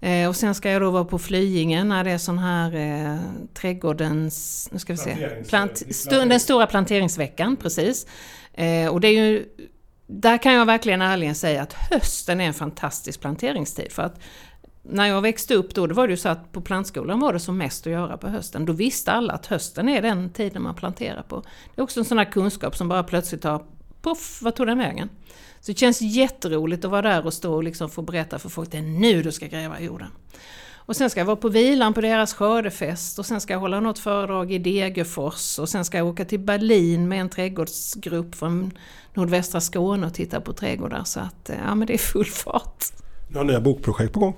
Eh, 0.00 0.28
och 0.28 0.36
sen 0.36 0.54
ska 0.54 0.70
jag 0.70 0.82
då 0.82 0.90
vara 0.90 1.04
på 1.04 1.18
Flyinge 1.18 1.84
när 1.84 2.04
det 2.04 2.10
är 2.10 2.18
sån 2.18 2.38
här 2.38 2.74
eh, 2.74 3.18
trädgårdens, 3.54 4.68
nu 4.72 4.78
ska 4.78 4.92
vi 4.92 4.96
se, 4.96 5.28
plant, 5.48 5.82
den 6.10 6.40
stora 6.40 6.66
planteringsveckan, 6.66 7.56
precis. 7.56 8.06
Eh, 8.54 8.88
och 8.88 9.00
det 9.00 9.08
är 9.08 9.12
ju, 9.12 9.46
där 10.06 10.38
kan 10.38 10.52
jag 10.52 10.66
verkligen 10.66 11.02
ärligen 11.02 11.34
säga 11.34 11.62
att 11.62 11.72
hösten 11.72 12.40
är 12.40 12.44
en 12.44 12.54
fantastisk 12.54 13.20
planteringstid 13.20 13.92
för 13.92 14.02
att 14.02 14.20
när 14.90 15.06
jag 15.06 15.22
växte 15.22 15.54
upp 15.54 15.74
då, 15.74 15.86
då 15.86 15.94
var 15.94 16.06
det 16.06 16.10
ju 16.10 16.16
så 16.16 16.28
att 16.28 16.52
på 16.52 16.60
plantskolan 16.60 17.20
var 17.20 17.32
det 17.32 17.40
som 17.40 17.58
mest 17.58 17.86
att 17.86 17.92
göra 17.92 18.16
på 18.16 18.28
hösten. 18.28 18.64
Då 18.64 18.72
visste 18.72 19.12
alla 19.12 19.32
att 19.32 19.46
hösten 19.46 19.88
är 19.88 20.02
den 20.02 20.30
tiden 20.30 20.62
man 20.62 20.74
planterar 20.74 21.22
på. 21.22 21.42
Det 21.74 21.80
är 21.80 21.82
också 21.82 22.00
en 22.00 22.04
sån 22.04 22.18
här 22.18 22.32
kunskap 22.32 22.76
som 22.76 22.88
bara 22.88 23.02
plötsligt 23.02 23.44
har 23.44 23.62
poff, 24.02 24.38
vad 24.42 24.54
tog 24.54 24.66
den 24.66 24.78
vägen? 24.78 25.08
Så 25.60 25.72
det 25.72 25.78
känns 25.78 26.00
jätteroligt 26.00 26.84
att 26.84 26.90
vara 26.90 27.02
där 27.02 27.26
och 27.26 27.34
stå 27.34 27.54
och 27.54 27.64
liksom 27.64 27.90
få 27.90 28.02
berätta 28.02 28.38
för 28.38 28.48
folk, 28.48 28.70
det 28.70 28.78
är 28.78 28.82
nu 28.82 29.22
du 29.22 29.32
ska 29.32 29.46
gräva 29.46 29.80
i 29.80 29.84
jorden. 29.84 30.08
Och 30.74 30.96
sen 30.96 31.10
ska 31.10 31.20
jag 31.20 31.26
vara 31.26 31.36
på 31.36 31.48
vilan 31.48 31.94
på 31.94 32.00
deras 32.00 32.34
skördefest 32.34 33.18
och 33.18 33.26
sen 33.26 33.40
ska 33.40 33.52
jag 33.52 33.60
hålla 33.60 33.80
något 33.80 33.98
föredrag 33.98 34.52
i 34.52 34.58
Degerfors 34.58 35.58
och 35.58 35.68
sen 35.68 35.84
ska 35.84 35.98
jag 35.98 36.06
åka 36.06 36.24
till 36.24 36.40
Berlin 36.40 37.08
med 37.08 37.20
en 37.20 37.28
trädgårdsgrupp 37.28 38.34
från 38.34 38.70
nordvästra 39.14 39.60
Skåne 39.60 40.06
och 40.06 40.14
titta 40.14 40.40
på 40.40 40.52
trädgårdar. 40.52 41.04
Så 41.04 41.20
att, 41.20 41.50
ja 41.66 41.74
men 41.74 41.86
det 41.86 41.94
är 41.94 41.98
full 41.98 42.24
fart. 42.24 42.84
Du 43.28 43.38
har 43.38 43.44
nya 43.44 43.60
bokprojekt 43.60 44.12
på 44.12 44.20
gång? 44.20 44.34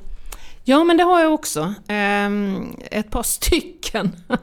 Ja 0.71 0.85
men 0.85 0.97
det 0.97 1.03
har 1.03 1.21
jag 1.21 1.35
också. 1.35 1.75
Ehm, 1.89 2.77
ett 2.91 3.11
par 3.11 3.23
stycken. 3.23 4.17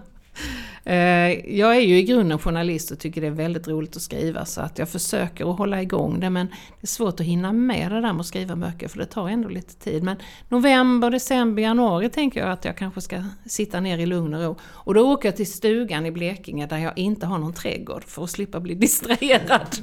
Eh, 0.83 1.55
jag 1.57 1.75
är 1.75 1.79
ju 1.79 1.97
i 1.97 2.03
grunden 2.03 2.39
journalist 2.39 2.91
och 2.91 2.99
tycker 2.99 3.21
det 3.21 3.27
är 3.27 3.31
väldigt 3.31 3.67
roligt 3.67 3.95
att 3.95 4.01
skriva 4.01 4.45
så 4.45 4.61
att 4.61 4.79
jag 4.79 4.89
försöker 4.89 5.51
att 5.51 5.57
hålla 5.57 5.81
igång 5.81 6.19
det 6.19 6.29
men 6.29 6.47
det 6.47 6.85
är 6.85 6.87
svårt 6.87 7.19
att 7.19 7.25
hinna 7.25 7.53
med 7.53 7.91
det 7.91 8.01
där 8.01 8.13
med 8.13 8.19
att 8.19 8.25
skriva 8.25 8.55
böcker 8.55 8.87
för 8.87 8.99
det 8.99 9.05
tar 9.05 9.29
ändå 9.29 9.49
lite 9.49 9.75
tid. 9.75 10.03
Men 10.03 10.17
november, 10.49 11.09
december, 11.09 11.63
januari 11.63 12.09
tänker 12.09 12.39
jag 12.39 12.49
att 12.49 12.65
jag 12.65 12.77
kanske 12.77 13.01
ska 13.01 13.23
sitta 13.45 13.79
ner 13.79 13.97
i 13.97 14.05
lugn 14.05 14.33
och 14.33 14.43
ro. 14.43 14.55
Och 14.63 14.93
då 14.93 15.11
åker 15.11 15.27
jag 15.27 15.35
till 15.35 15.51
stugan 15.51 16.05
i 16.05 16.11
Blekinge 16.11 16.67
där 16.67 16.77
jag 16.77 16.97
inte 16.97 17.25
har 17.25 17.37
någon 17.37 17.53
trädgård 17.53 18.03
för 18.03 18.23
att 18.23 18.29
slippa 18.29 18.59
bli 18.59 18.75
distraherad. 18.85 19.77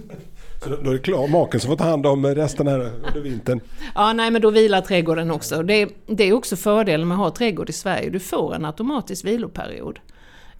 Så 0.64 0.70
då 0.70 0.90
är 0.90 0.94
det 0.94 0.98
klar, 0.98 1.29
maken 1.29 1.61
som 1.61 1.68
får 1.70 1.77
ta 1.77 1.85
hand 1.85 2.07
om 2.07 2.27
resten 2.27 2.66
här 2.66 2.81
under 2.81 3.20
vintern? 3.20 3.61
Ja, 3.94 4.12
nej 4.12 4.31
men 4.31 4.42
då 4.42 4.50
vilar 4.50 4.81
trädgården 4.81 5.31
också. 5.31 5.62
Det, 5.62 5.88
det 6.07 6.24
är 6.24 6.33
också 6.33 6.57
fördelen 6.57 7.09
med 7.09 7.14
att 7.14 7.20
ha 7.20 7.31
trädgård 7.31 7.70
i 7.70 7.72
Sverige, 7.72 8.11
du 8.11 8.20
får 8.20 8.55
en 8.55 8.64
automatisk 8.64 9.24
viloperiod. 9.24 9.98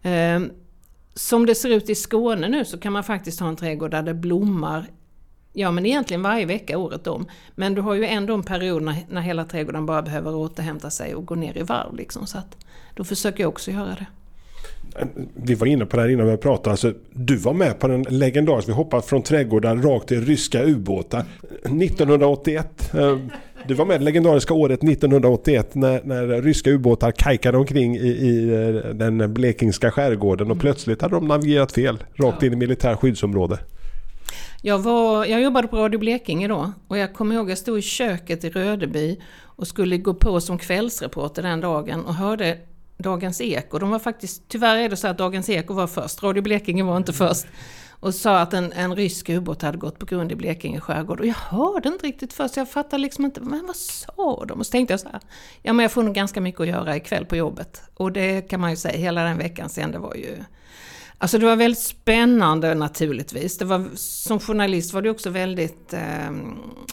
Eh, 0.03 0.41
som 1.15 1.47
det 1.47 1.55
ser 1.55 1.69
ut 1.69 1.91
i 1.91 1.95
Skåne 1.95 2.49
nu 2.49 2.65
så 2.65 2.79
kan 2.79 2.93
man 2.93 3.05
faktiskt 3.05 3.41
ha 3.41 3.49
en 3.49 3.57
trädgård 3.57 3.91
där 3.91 4.03
det 4.03 4.15
blommar 4.15 4.87
Ja 5.57 5.71
men 5.71 5.87
egentligen 5.87 6.23
varje 6.23 6.47
vecka 6.47 6.79
året 6.79 7.07
om. 7.07 7.27
Men 7.55 7.75
du 7.75 7.81
har 7.81 7.95
ju 7.95 8.07
ändå 8.07 8.35
en 8.35 8.43
period 8.43 8.83
när, 8.83 8.97
när 9.09 9.21
hela 9.21 9.45
trädgården 9.45 9.87
bara 9.87 10.03
behöver 10.03 10.35
återhämta 10.35 10.91
sig 10.91 11.15
och 11.15 11.27
gå 11.27 11.35
ner 11.35 11.59
i 11.59 11.63
varv. 11.63 11.97
Liksom, 11.97 12.27
så 12.27 12.39
att 12.39 12.57
då 12.95 13.05
försöker 13.05 13.43
jag 13.43 13.49
också 13.49 13.71
göra 13.71 13.95
det. 13.95 14.07
Vi 15.35 15.55
var 15.55 15.67
inne 15.67 15.87
på 15.87 15.97
det 15.97 16.03
här 16.03 16.09
innan 16.09 16.27
vi 16.27 16.37
pratade. 16.37 16.71
Alltså, 16.71 16.93
du 17.13 17.37
var 17.37 17.53
med 17.53 17.79
på 17.79 17.89
den 17.89 18.03
legendariska, 18.03 18.73
vi 18.73 18.77
hoppade 18.77 19.03
från 19.03 19.23
trädgårdar 19.23 19.77
rakt 19.77 20.09
till 20.09 20.25
ryska 20.25 20.65
ubåtar. 20.65 21.25
1981. 21.65 22.93
Du 23.67 23.75
var 23.75 23.85
med 23.85 24.01
det 24.01 24.05
legendariska 24.05 24.55
året 24.55 24.85
1981 24.85 25.75
när, 25.75 26.01
när 26.05 26.43
ryska 26.43 26.71
ubåtar 26.71 27.11
kajkade 27.11 27.59
omkring 27.59 27.97
i, 27.97 28.09
i 28.09 28.53
eh, 28.53 28.91
den 28.95 29.35
blekingska 29.35 29.91
skärgården 29.91 30.47
och 30.47 30.57
mm. 30.57 30.61
plötsligt 30.61 31.03
hade 31.03 31.15
de 31.15 31.29
navigerat 31.29 31.73
fel 31.73 32.05
rakt 32.15 32.43
in 32.43 32.53
i 32.53 32.57
militär 32.57 32.97
skyddsområde. 32.97 33.59
Jag, 34.63 34.79
var, 34.79 35.25
jag 35.25 35.43
jobbade 35.43 35.69
på 35.69 35.77
Radio 35.77 35.99
Blekinge 35.99 36.49
då 36.49 36.73
och 36.89 36.99
jag 36.99 37.15
kommer 37.15 37.35
ihåg 37.35 37.45
att 37.45 37.49
jag 37.49 37.59
stod 37.59 37.79
i 37.79 37.83
köket 37.83 38.45
i 38.45 38.51
Rödeby 38.51 39.21
och 39.41 39.67
skulle 39.67 39.97
gå 39.97 40.15
på 40.15 40.41
som 40.41 40.59
kvällsreporter 40.59 41.43
den 41.43 41.61
dagen 41.61 42.05
och 42.05 42.15
hörde 42.15 42.59
Dagens 42.97 43.41
Eko. 43.41 43.79
De 43.79 43.91
var 43.91 43.99
faktiskt, 43.99 44.49
tyvärr 44.49 44.77
är 44.77 44.89
det 44.89 44.97
så 44.97 45.09
att 45.09 45.19
Dagens 45.19 45.49
Eko 45.49 45.75
var 45.75 45.87
först, 45.87 46.23
Radio 46.23 46.43
Blekinge 46.43 46.83
var 46.83 46.97
inte 46.97 47.13
först 47.13 47.47
och 48.05 48.15
sa 48.15 48.39
att 48.39 48.55
en, 48.55 48.73
en 48.73 48.97
rysk 48.97 49.29
ubåt 49.29 49.63
hade 49.63 49.79
gått 49.79 49.99
på 49.99 50.07
grund 50.07 50.33
i 50.33 50.35
Blekinge 50.35 50.81
skärgård. 50.81 51.21
Och 51.21 51.27
jag 51.27 51.35
hörde 51.35 51.89
inte 51.89 52.07
riktigt 52.07 52.33
först, 52.33 52.57
jag 52.57 52.71
fattade 52.71 53.03
liksom 53.03 53.25
inte, 53.25 53.41
men 53.41 53.67
vad 53.67 53.77
sa 53.77 54.45
de? 54.49 54.59
Och 54.59 54.67
så 54.67 54.71
tänkte 54.71 54.93
jag 54.93 55.01
så 55.01 55.09
här, 55.09 55.21
ja 55.63 55.73
men 55.73 55.83
jag 55.83 55.93
får 55.93 56.03
nog 56.03 56.15
ganska 56.15 56.41
mycket 56.41 56.61
att 56.61 56.67
göra 56.67 56.97
ikväll 56.97 57.27
på 57.27 57.37
jobbet. 57.37 57.83
Och 57.95 58.13
det 58.13 58.41
kan 58.41 58.61
man 58.61 58.71
ju 58.71 58.77
säga, 58.77 58.99
hela 58.99 59.25
den 59.25 59.39
veckan 59.39 59.69
sen, 59.69 59.93
det 59.93 59.99
var 59.99 60.15
ju 60.15 60.45
Alltså 61.25 61.39
det 61.39 61.47
var 61.47 61.57
väldigt 61.57 61.83
spännande 61.83 62.75
naturligtvis. 62.75 63.59
Det 63.59 63.65
var, 63.65 63.89
som 63.95 64.41
journalist 64.41 64.93
var 64.93 65.03
det 65.03 65.11
också 65.11 65.31
väldigt 65.31 65.93
eh, 65.93 66.33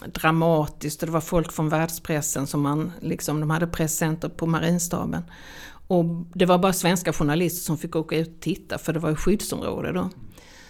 dramatiskt 0.06 1.02
och 1.02 1.06
det 1.06 1.12
var 1.12 1.20
folk 1.20 1.52
från 1.52 1.68
världspressen 1.68 2.46
som 2.46 2.60
man 2.60 2.92
liksom, 3.00 3.40
de 3.40 3.50
hade 3.50 3.66
presscenter 3.66 4.28
på 4.28 4.46
marinstaben. 4.46 5.22
Och 5.86 6.04
det 6.34 6.46
var 6.46 6.58
bara 6.58 6.72
svenska 6.72 7.12
journalister 7.12 7.64
som 7.64 7.78
fick 7.78 7.96
åka 7.96 8.16
ut 8.16 8.28
och 8.28 8.40
titta 8.40 8.78
för 8.78 8.92
det 8.92 8.98
var 8.98 9.10
ju 9.10 9.16
skyddsområde 9.16 9.92
då. 9.92 10.10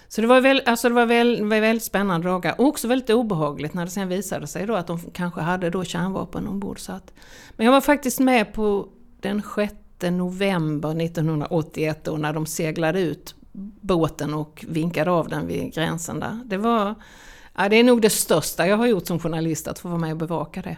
Så 0.08 0.20
det 0.20 0.26
var, 0.26 0.40
väl, 0.40 0.62
alltså 0.66 0.88
det 0.88 0.94
var, 0.94 1.06
väl, 1.06 1.44
väldigt 1.44 1.84
spännande 1.84 2.28
dagar 2.28 2.54
och 2.58 2.66
också 2.66 2.88
väldigt 2.88 3.10
obehagligt 3.10 3.74
när 3.74 3.84
det 3.84 3.90
sen 3.90 4.08
visade 4.08 4.46
sig 4.46 4.66
då 4.66 4.74
att 4.74 4.86
de 4.86 5.00
kanske 5.12 5.40
hade 5.40 5.70
då 5.70 5.84
kärnvapen 5.84 6.46
ombord. 6.46 6.80
Så 6.80 6.92
att, 6.92 7.12
men 7.56 7.64
jag 7.64 7.72
var 7.72 7.80
faktiskt 7.80 8.20
med 8.20 8.52
på 8.52 8.88
den 9.20 9.42
6 9.56 9.74
november 10.10 11.02
1981 11.02 12.04
då 12.04 12.16
när 12.16 12.32
de 12.32 12.46
seglade 12.46 13.00
ut 13.00 13.34
båten 13.80 14.34
och 14.34 14.64
vinkade 14.68 15.10
av 15.10 15.28
den 15.28 15.46
vid 15.46 15.74
gränsen 15.74 16.20
där. 16.20 16.40
Det 16.44 16.56
var, 16.56 16.94
ja, 17.56 17.68
det 17.68 17.76
är 17.76 17.84
nog 17.84 18.02
det 18.02 18.10
största 18.10 18.66
jag 18.66 18.76
har 18.76 18.86
gjort 18.86 19.06
som 19.06 19.18
journalist 19.18 19.68
att 19.68 19.78
få 19.78 19.88
vara 19.88 19.98
med 19.98 20.12
och 20.12 20.18
bevaka 20.18 20.62
det. 20.62 20.76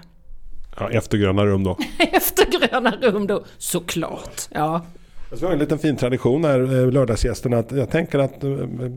Ja, 0.79 0.91
efter 0.91 1.19
Gröna 1.19 1.47
rum 1.47 1.65
då. 1.65 1.79
efter 1.99 2.47
Gröna 2.59 2.91
rum 2.91 3.27
då, 3.27 3.45
såklart. 3.59 4.41
Ja. 4.51 4.83
Vi 5.41 5.47
har 5.47 5.53
en 5.53 5.59
liten 5.59 5.79
fin 5.79 5.97
tradition 5.97 6.45
här, 6.45 6.61
eh, 6.61 6.93
lördagsgästerna. 6.93 7.59
Att 7.59 7.73
jag 7.73 7.91
tänker 7.91 8.19
att 8.19 8.45
eh, 8.45 8.51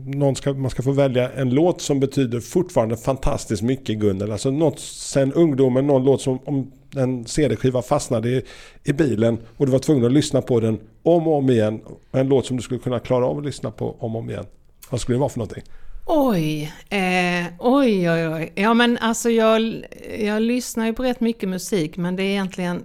någon 0.06 0.36
ska, 0.36 0.52
man 0.52 0.70
ska 0.70 0.82
få 0.82 0.92
välja 0.92 1.30
en 1.30 1.50
låt 1.50 1.80
som 1.80 2.00
betyder 2.00 2.40
fortfarande 2.40 2.96
fantastiskt 2.96 3.62
mycket 3.62 3.98
Gunnel. 3.98 4.32
Alltså 4.32 4.50
något 4.50 4.80
sen 4.80 5.32
ungdomen, 5.32 5.86
någon 5.86 6.04
låt 6.04 6.20
som 6.20 6.38
om 6.44 6.72
en 6.96 7.26
CD-skiva 7.26 7.82
fastnade 7.82 8.28
i, 8.28 8.42
i 8.84 8.92
bilen 8.92 9.38
och 9.56 9.66
du 9.66 9.72
var 9.72 9.78
tvungen 9.78 10.04
att 10.04 10.12
lyssna 10.12 10.42
på 10.42 10.60
den 10.60 10.78
om 11.02 11.28
och 11.28 11.34
om 11.34 11.50
igen. 11.50 11.80
En 12.12 12.28
låt 12.28 12.46
som 12.46 12.56
du 12.56 12.62
skulle 12.62 12.80
kunna 12.80 12.98
klara 12.98 13.26
av 13.26 13.38
att 13.38 13.44
lyssna 13.44 13.70
på 13.70 13.96
om 13.98 14.16
och 14.16 14.22
om 14.22 14.30
igen. 14.30 14.46
Vad 14.90 15.00
skulle 15.00 15.16
det 15.16 15.20
vara 15.20 15.30
för 15.30 15.38
någonting? 15.38 15.62
Oj, 16.06 16.72
eh, 16.88 17.46
oj, 17.58 18.10
oj, 18.10 18.28
oj. 18.28 18.52
Ja 18.54 18.74
men 18.74 18.98
alltså 18.98 19.30
jag, 19.30 19.84
jag 20.18 20.42
lyssnar 20.42 20.86
ju 20.86 20.92
på 20.92 21.02
rätt 21.02 21.20
mycket 21.20 21.48
musik 21.48 21.96
men 21.96 22.16
det 22.16 22.22
är 22.22 22.30
egentligen 22.30 22.84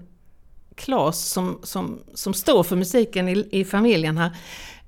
Klas 0.76 1.26
som, 1.26 1.60
som, 1.64 2.00
som 2.14 2.34
står 2.34 2.64
för 2.64 2.76
musiken 2.76 3.30
i, 3.30 3.48
i 3.52 3.66
familjen 3.66 4.18
här. 4.18 4.32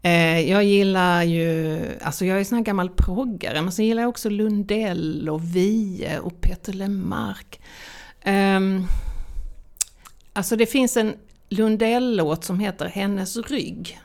Eh, 0.02 0.50
jag 0.50 0.64
gillar 0.64 1.24
ju, 1.24 1.80
alltså 2.02 2.26
jag 2.26 2.40
är 2.40 2.44
sån 2.44 2.58
här 2.58 2.66
gammal 2.66 2.90
proggare, 2.90 3.62
men 3.62 3.72
så 3.72 3.82
gillar 3.82 4.02
jag 4.02 4.10
också 4.10 4.30
Lundell 4.30 5.30
och 5.30 5.56
Vie 5.56 6.20
och 6.20 6.42
Peter 6.42 6.74
Lemark. 6.74 7.60
Eh, 8.22 8.60
alltså 10.34 10.56
det 10.56 10.66
finns 10.66 10.98
en 10.98 11.14
Lundell-låt 11.50 12.44
som 12.44 12.60
heter 12.60 12.86
Hennes 12.86 13.38
rygg. 13.38 14.00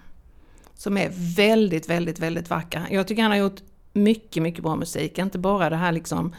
Som 0.74 0.96
är 0.96 1.10
väldigt, 1.36 1.88
väldigt, 1.88 2.18
väldigt 2.18 2.50
vacker. 2.50 2.86
Jag 2.90 3.06
tycker 3.06 3.22
han 3.22 3.30
har 3.30 3.38
gjort 3.38 3.62
mycket, 3.92 4.42
mycket 4.42 4.62
bra 4.62 4.76
musik. 4.76 5.18
Inte 5.18 5.38
bara 5.38 5.70
det 5.70 5.76
här 5.76 5.92
liksom 5.92 6.34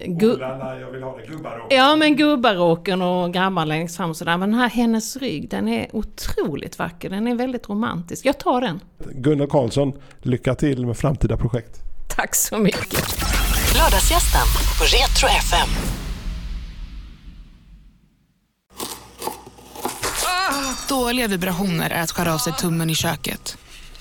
Gu 0.00 0.38
jag 0.80 0.90
vill 0.90 1.02
ha 1.02 1.16
det 1.16 1.26
gubbaråken. 1.26 1.76
Ja 1.76 1.96
men 1.96 2.16
gubbaråken 2.16 3.02
och 3.02 3.32
grabbar 3.32 3.64
längst 3.64 3.96
fram 3.96 4.10
och 4.10 4.16
sådär. 4.16 4.36
Men 4.36 4.50
den 4.50 4.60
här 4.60 4.68
Hennes 4.68 5.16
rygg, 5.16 5.50
den 5.50 5.68
är 5.68 5.96
otroligt 5.96 6.78
vacker. 6.78 7.10
Den 7.10 7.26
är 7.26 7.34
väldigt 7.34 7.68
romantisk. 7.68 8.26
Jag 8.26 8.38
tar 8.38 8.60
den. 8.60 8.80
Gunnar 9.12 9.46
Karlsson, 9.46 9.92
lycka 10.18 10.54
till 10.54 10.86
med 10.86 10.96
framtida 10.96 11.36
projekt. 11.36 11.76
Tack 12.16 12.34
så 12.34 12.58
mycket. 12.58 13.22
Lördagsgästen 13.76 14.46
på 14.78 14.84
Retro 14.84 15.28
FM. 15.38 15.68
Dåliga 20.88 21.28
vibrationer 21.28 21.90
är 21.90 22.02
att 22.02 22.10
skära 22.10 22.34
av 22.34 22.38
sig 22.38 22.52
tummen 22.52 22.90
i 22.90 22.94
köket. 22.94 23.58